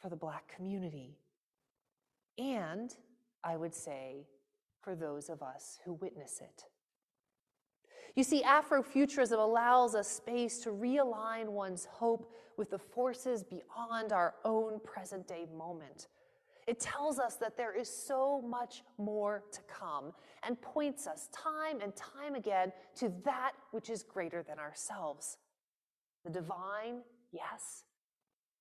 [0.00, 1.18] for the Black community.
[2.38, 2.94] And
[3.42, 4.26] I would say,
[4.82, 6.64] for those of us who witness it.
[8.14, 14.34] You see, Afrofuturism allows us space to realign one's hope with the forces beyond our
[14.44, 16.08] own present day moment.
[16.66, 20.12] It tells us that there is so much more to come
[20.42, 25.38] and points us time and time again to that which is greater than ourselves.
[26.24, 27.02] The divine,
[27.32, 27.84] yes,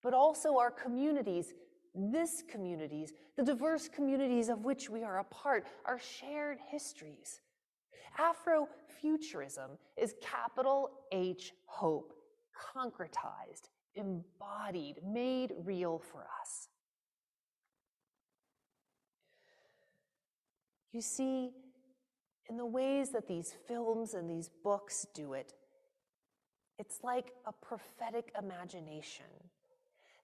[0.01, 1.53] but also our communities,
[1.93, 7.41] this communities, the diverse communities of which we are a part, our shared histories.
[8.19, 12.13] Afrofuturism is capital H hope,
[12.75, 16.69] concretized, embodied, made real for us.
[20.91, 21.51] You see,
[22.49, 25.53] in the ways that these films and these books do it,
[26.79, 29.25] it's like a prophetic imagination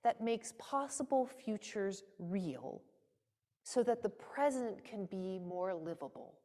[0.04, 2.82] that makes possible futures real
[3.64, 6.36] so that the present can be more livable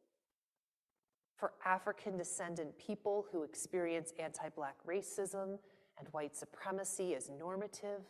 [1.39, 5.57] for African descendant people who experience anti Black racism
[5.97, 8.01] and white supremacy as normative,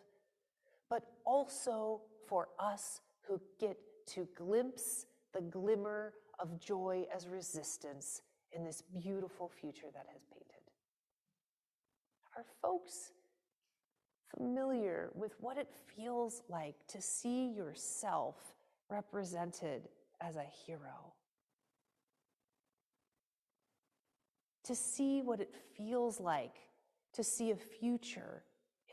[0.90, 3.78] but also for us who get
[4.08, 10.46] to glimpse the glimmer of joy as resistance in this beautiful future that has painted.
[12.36, 13.12] Are folks
[14.36, 18.36] familiar with what it feels like to see yourself
[18.90, 19.90] represented
[20.22, 21.14] as a hero?
[24.70, 26.54] To see what it feels like
[27.12, 28.44] to see a future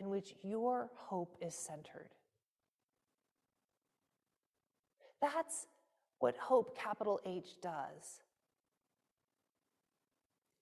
[0.01, 2.09] in which your hope is centered.
[5.21, 5.67] That's
[6.19, 8.23] what hope, capital H, does.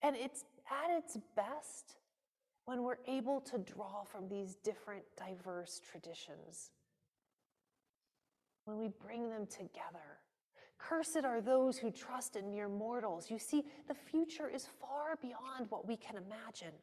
[0.03, 1.95] And it's at its best
[2.65, 6.71] when we're able to draw from these different, diverse traditions,
[8.65, 10.19] when we bring them together
[10.87, 13.31] Cursed are those who trust in mere mortals.
[13.31, 16.73] You see, the future is far beyond what we can imagine.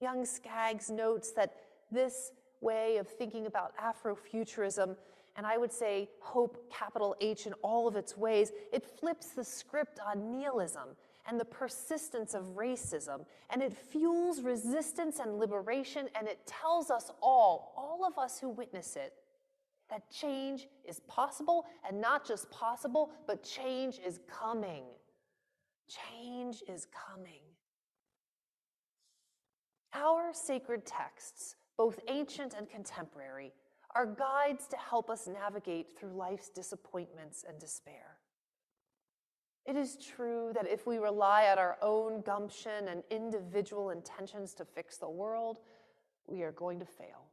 [0.00, 1.54] Young Scaggs notes that
[1.90, 4.96] this way of thinking about Afrofuturism
[5.38, 9.44] and I would say hope, capital H, in all of its ways, it flips the
[9.44, 10.96] script on nihilism
[11.28, 17.12] and the persistence of racism, and it fuels resistance and liberation, and it tells us
[17.22, 19.12] all, all of us who witness it,
[19.90, 24.84] that change is possible, and not just possible, but change is coming.
[25.88, 27.40] Change is coming.
[29.94, 33.52] Our sacred texts, both ancient and contemporary,
[33.94, 38.18] are guides to help us navigate through life's disappointments and despair.
[39.66, 44.64] It is true that if we rely on our own gumption and individual intentions to
[44.64, 45.60] fix the world,
[46.26, 47.26] we are going to fail.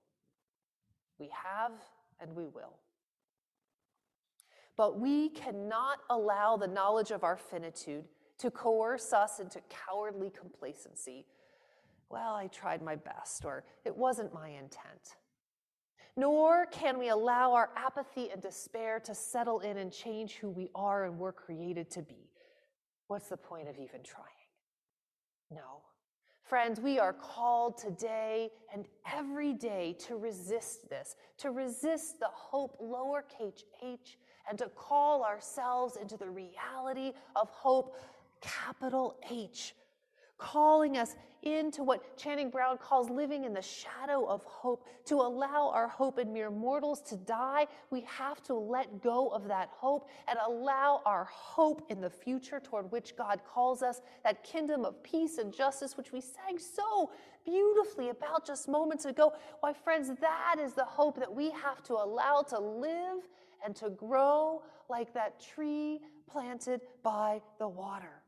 [1.17, 1.71] We have
[2.19, 2.79] and we will.
[4.77, 8.05] But we cannot allow the knowledge of our finitude
[8.39, 11.25] to coerce us into cowardly complacency.
[12.09, 15.15] Well, I tried my best, or it wasn't my intent.
[16.17, 20.69] Nor can we allow our apathy and despair to settle in and change who we
[20.75, 22.29] are and were created to be.
[23.07, 24.25] What's the point of even trying?
[25.51, 25.81] No.
[26.45, 32.79] Friends, we are called today and every day to resist this, to resist the hope,
[32.79, 37.97] lowercase h, and to call ourselves into the reality of hope,
[38.41, 39.73] capital H,
[40.37, 41.15] calling us
[41.45, 44.87] into what Channing Brown calls living in the shadow of hope.
[45.05, 49.47] To allow our hope in mere mortals to die, we have to let go of
[49.47, 54.43] that hope and allow our hope in the future toward which God calls us, that
[54.43, 57.11] kingdom of peace and justice, which we sang so
[57.45, 59.33] beautifully about just moments ago.
[59.59, 63.27] Why, friends, that is the hope that we have to allow to live
[63.63, 68.24] and to grow like that tree planted by the water.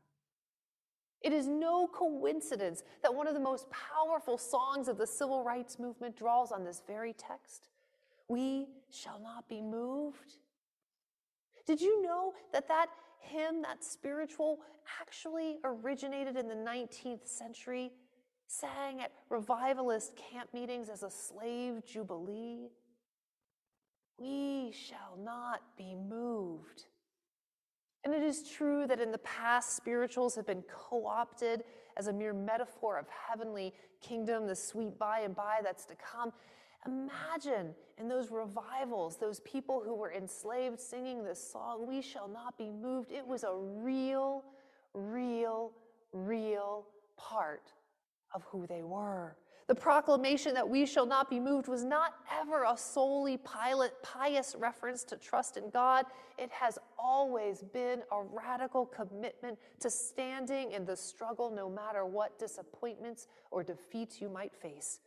[1.22, 5.78] It is no coincidence that one of the most powerful songs of the civil rights
[5.78, 7.68] movement draws on this very text.
[8.28, 10.36] We shall not be moved.
[11.66, 12.86] Did you know that that
[13.20, 14.60] hymn, that spiritual,
[15.00, 17.90] actually originated in the 19th century,
[18.46, 22.70] sang at revivalist camp meetings as a slave jubilee?
[24.18, 26.86] We shall not be moved.
[28.08, 31.62] And it is true that in the past, spirituals have been co opted
[31.98, 36.32] as a mere metaphor of heavenly kingdom, the sweet by and by that's to come.
[36.86, 42.56] Imagine in those revivals, those people who were enslaved singing this song, We Shall Not
[42.56, 43.12] Be Moved.
[43.12, 44.42] It was a real,
[44.94, 45.72] real,
[46.14, 46.86] real
[47.18, 47.74] part
[48.32, 49.36] of who they were.
[49.68, 55.04] The proclamation that we shall not be moved was not ever a solely pious reference
[55.04, 56.06] to trust in God.
[56.38, 62.38] It has always been a radical commitment to standing in the struggle no matter what
[62.38, 65.00] disappointments or defeats you might face.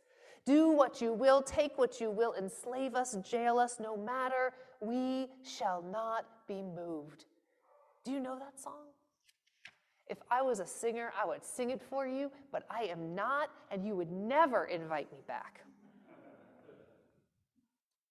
[0.44, 5.26] Do what you will, take what you will, enslave us, jail us, no matter, we
[5.42, 7.24] shall not be moved.
[8.04, 8.86] Do you know that song?
[10.12, 13.48] If I was a singer, I would sing it for you, but I am not,
[13.70, 15.60] and you would never invite me back.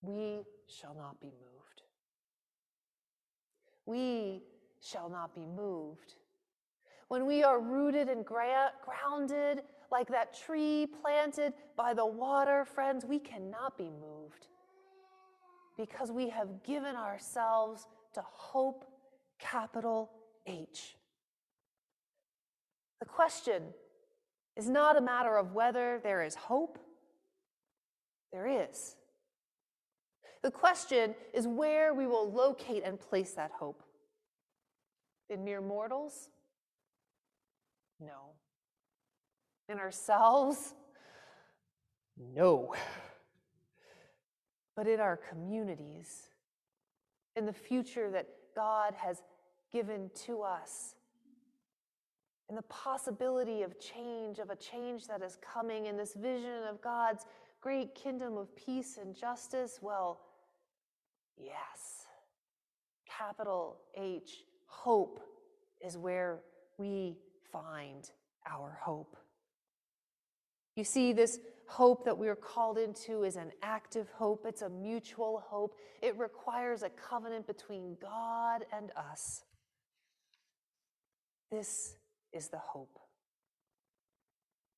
[0.02, 1.84] We shall not be moved.
[3.86, 4.42] We
[4.82, 6.16] shall not be moved.
[7.08, 9.62] When we are rooted and gra- grounded
[9.92, 14.48] like that tree planted by the water, friends, we cannot be moved
[15.78, 18.86] because we have given ourselves to hope,
[19.38, 20.10] capital
[20.48, 20.96] H.
[23.02, 23.64] The question
[24.56, 26.78] is not a matter of whether there is hope,
[28.32, 28.96] there is.
[30.44, 33.84] The question is where we will locate and place that hope.
[35.30, 36.30] In mere mortals?
[38.00, 38.34] No.
[39.68, 40.76] In ourselves?
[42.18, 42.76] No.
[44.76, 46.30] But in our communities,
[47.36, 49.24] in the future that God has
[49.72, 50.96] given to us
[52.52, 56.82] and the possibility of change, of a change that is coming, in this vision of
[56.82, 57.24] God's
[57.62, 59.80] great kingdom of peace and justice?
[59.82, 60.20] Well,
[61.38, 62.08] yes.
[63.08, 65.22] Capital H, hope
[65.80, 66.40] is where
[66.78, 67.16] we
[67.54, 68.12] find
[68.46, 69.16] our hope.
[70.76, 74.70] You see, this hope that we are called into is an active hope, it's a
[74.70, 75.78] mutual hope.
[76.02, 79.46] It requires a covenant between God and us.
[81.50, 81.96] This
[82.34, 83.00] is the hope.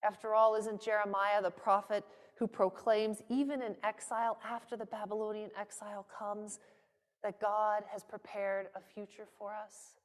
[0.03, 2.03] After all, isn't Jeremiah the prophet
[2.37, 6.59] who proclaims, even in exile, after the Babylonian exile comes,
[7.23, 9.95] that God has prepared a future for us?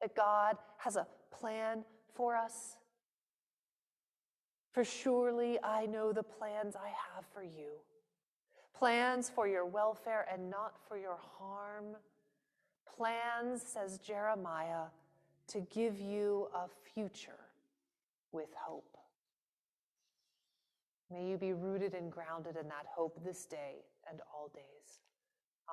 [0.00, 2.76] That God has a plan for us?
[4.72, 7.78] For surely I know the plans I have for you
[8.82, 11.94] plans for your welfare and not for your harm.
[12.96, 14.86] Plans, says Jeremiah,
[15.52, 17.38] to give you a future
[18.32, 18.96] with hope.
[21.10, 25.00] May you be rooted and grounded in that hope this day and all days.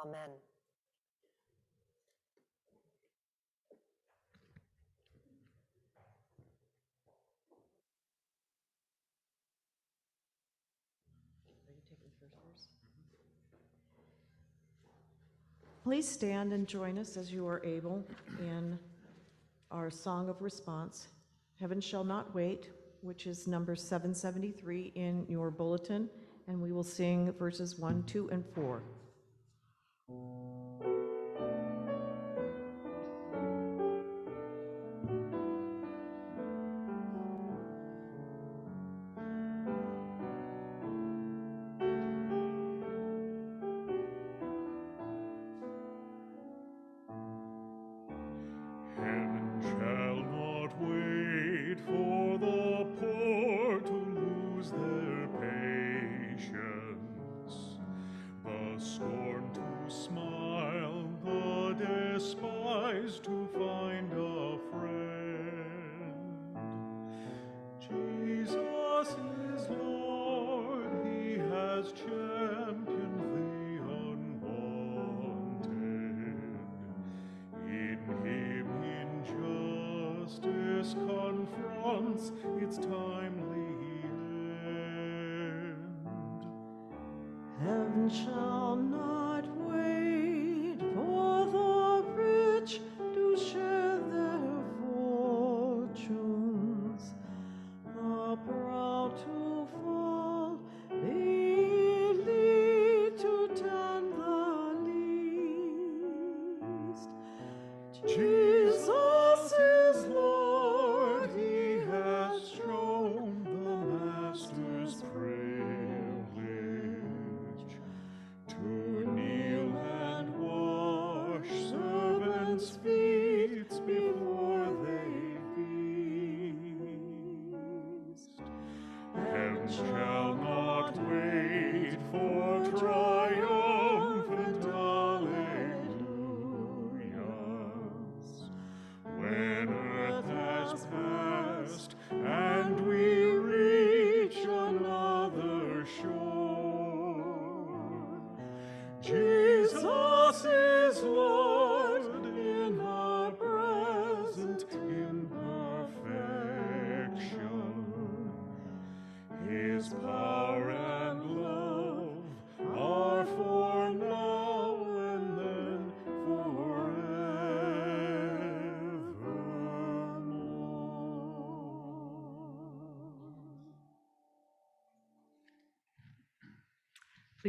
[0.06, 0.30] Amen.
[15.86, 18.04] Please stand and join us as you are able
[18.42, 18.78] in
[19.72, 21.10] our song of response,
[21.60, 22.70] Heaven Shall Not Wait,
[23.02, 26.10] which is number 773 in your bulletin,
[26.48, 28.82] and we will sing verses 1, 2, and 4.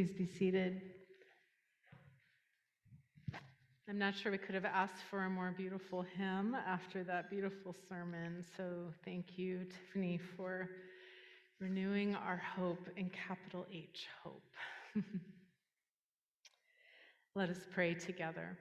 [0.00, 0.80] Please be seated.
[3.86, 7.76] I'm not sure we could have asked for a more beautiful hymn after that beautiful
[7.86, 8.42] sermon.
[8.56, 10.70] So thank you, Tiffany, for
[11.60, 14.42] renewing our hope in capital H hope.
[17.34, 18.56] Let us pray together.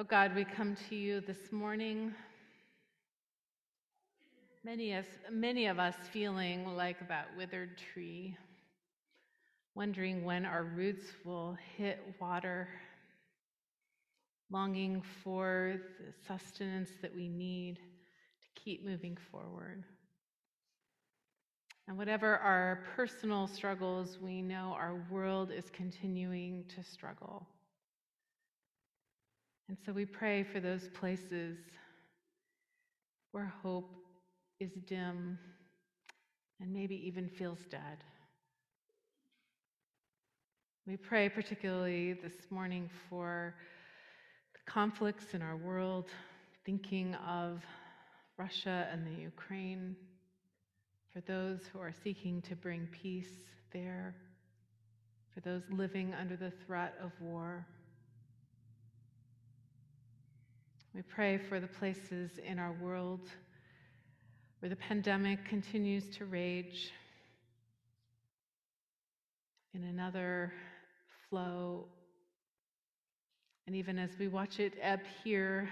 [0.00, 2.12] Oh God, we come to you this morning.
[4.76, 8.36] Many, us, many of us feeling like that withered tree,
[9.74, 12.68] wondering when our roots will hit water,
[14.50, 19.82] longing for the sustenance that we need to keep moving forward.
[21.88, 27.46] And whatever our personal struggles, we know our world is continuing to struggle.
[29.70, 31.56] And so we pray for those places
[33.32, 34.05] where hope
[34.58, 35.38] is dim
[36.60, 38.04] and maybe even feels dead.
[40.86, 43.54] We pray particularly this morning for
[44.54, 46.06] the conflicts in our world,
[46.64, 47.62] thinking of
[48.38, 49.96] Russia and the Ukraine,
[51.12, 53.32] for those who are seeking to bring peace
[53.72, 54.14] there,
[55.34, 57.66] for those living under the threat of war.
[60.94, 63.28] We pray for the places in our world
[64.60, 66.92] where the pandemic continues to rage
[69.74, 70.52] in another
[71.28, 71.84] flow.
[73.66, 75.68] And even as we watch it ebb here,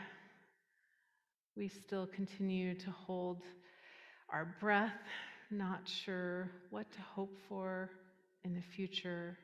[1.57, 3.43] we still continue to hold
[4.31, 4.93] our breath,
[5.51, 7.91] not sure what to hope for
[8.45, 9.39] in the future.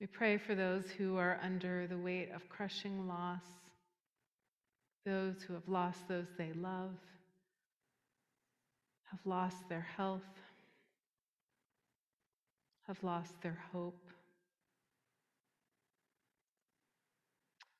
[0.00, 3.42] We pray for those who are under the weight of crushing loss,
[5.08, 6.94] those who have lost those they love,
[9.10, 10.20] have lost their health,
[12.86, 14.10] have lost their hope.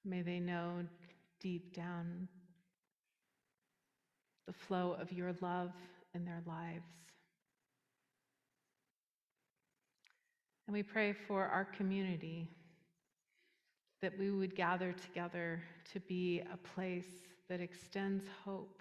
[0.04, 0.86] May they know
[1.38, 2.28] deep down
[4.46, 5.72] the flow of your love
[6.14, 6.88] in their lives.
[10.66, 12.48] And we pray for our community
[14.00, 15.62] that we would gather together
[15.92, 18.80] to be a place that extends hope.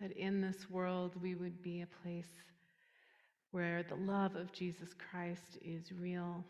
[0.00, 2.32] That in this world we would be a place
[3.52, 6.44] where the love of Jesus Christ is real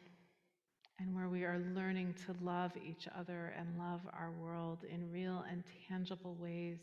[0.98, 5.44] and where we are learning to love each other and love our world in real
[5.50, 6.78] and tangible ways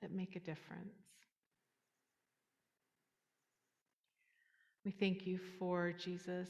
[0.00, 1.01] that make a difference.
[4.84, 6.48] We thank you for Jesus,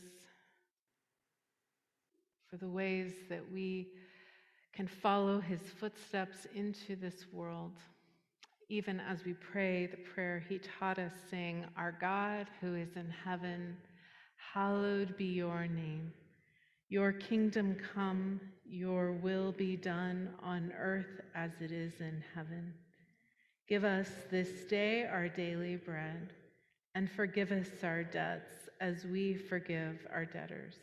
[2.48, 3.88] for the ways that we
[4.72, 7.72] can follow his footsteps into this world.
[8.70, 13.12] Even as we pray the prayer he taught us, saying, Our God who is in
[13.22, 13.76] heaven,
[14.54, 16.10] hallowed be your name.
[16.88, 22.72] Your kingdom come, your will be done on earth as it is in heaven.
[23.68, 26.32] Give us this day our daily bread
[26.94, 30.74] and forgive us our debts as we forgive our debtors.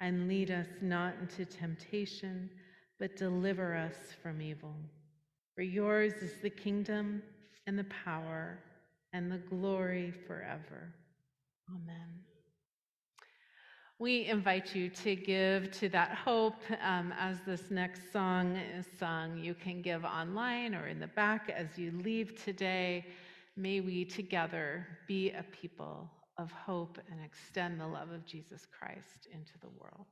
[0.00, 2.50] And lead us not into temptation,
[2.98, 4.74] but deliver us from evil.
[5.54, 7.22] For yours is the kingdom
[7.66, 8.58] and the power
[9.12, 10.92] and the glory forever.
[11.68, 12.22] Amen.
[13.98, 19.38] We invite you to give to that hope um, as this next song is sung.
[19.38, 23.06] You can give online or in the back as you leave today.
[23.56, 29.28] May we together be a people of hope and extend the love of Jesus Christ
[29.32, 30.06] into the world.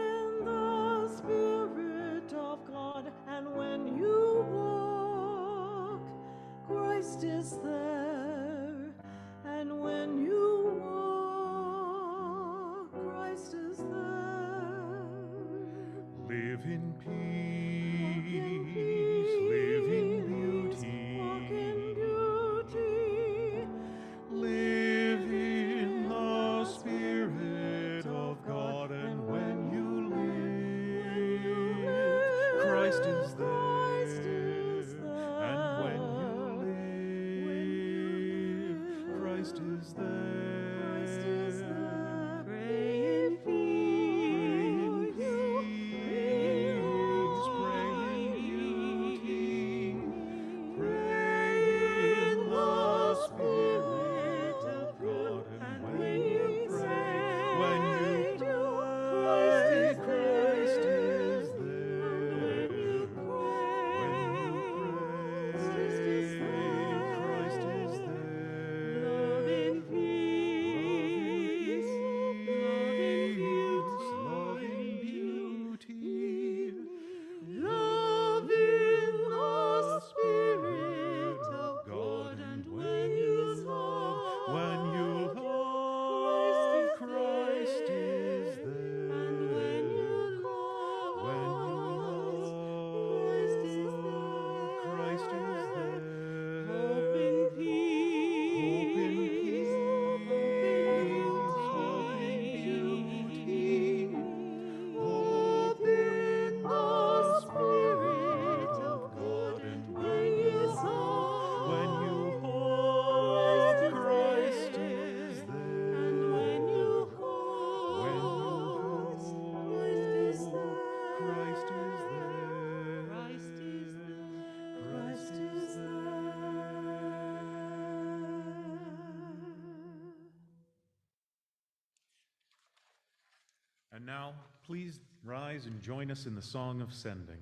[135.55, 137.39] rise and join us in the Song of Sending.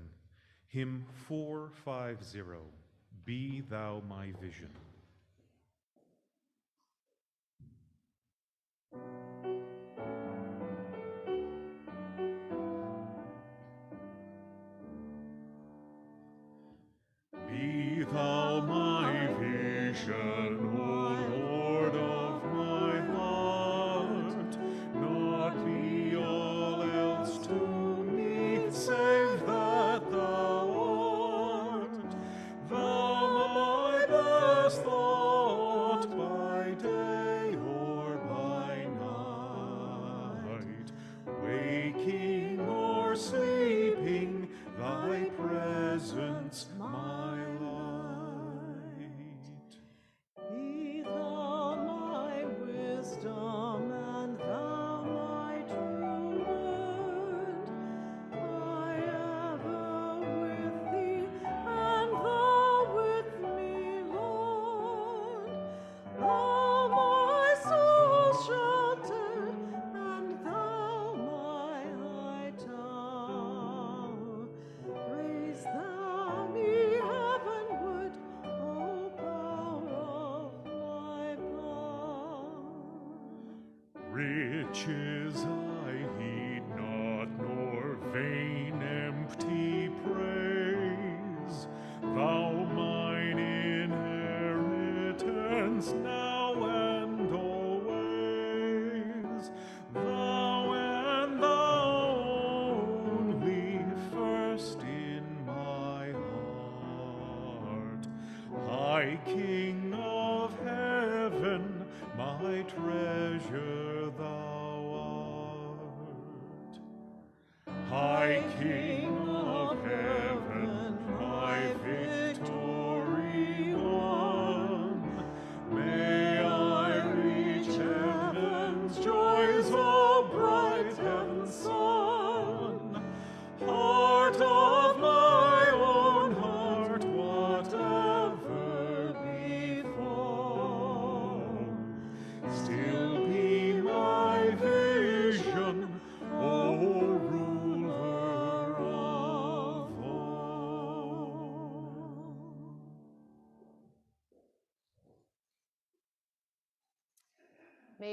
[0.69, 2.41] Hymn 450
[3.25, 4.69] Be Thou My Vision.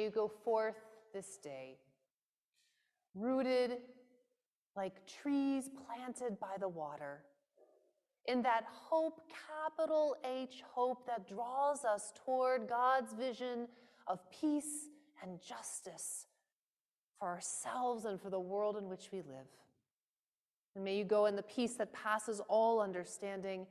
[0.10, 0.76] You go forth
[1.14, 1.78] this day,
[3.14, 3.78] rooted
[4.76, 7.24] like trees planted by the water,
[8.26, 13.68] in that hope, capital H, hope that draws us toward God's vision
[14.08, 14.90] of peace
[15.24, 16.28] and justice
[17.18, 19.48] for ourselves and for the world in which we live.
[20.76, 23.66] And may you go in the peace that passes all understanding.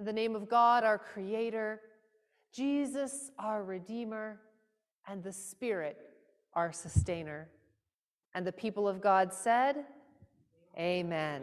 [0.00, 1.80] In the name of God, our Creator,
[2.52, 4.40] Jesus, our Redeemer,
[5.08, 5.98] and the Spirit,
[6.54, 7.48] our Sustainer.
[8.34, 9.84] And the people of God said,
[10.78, 11.42] Amen.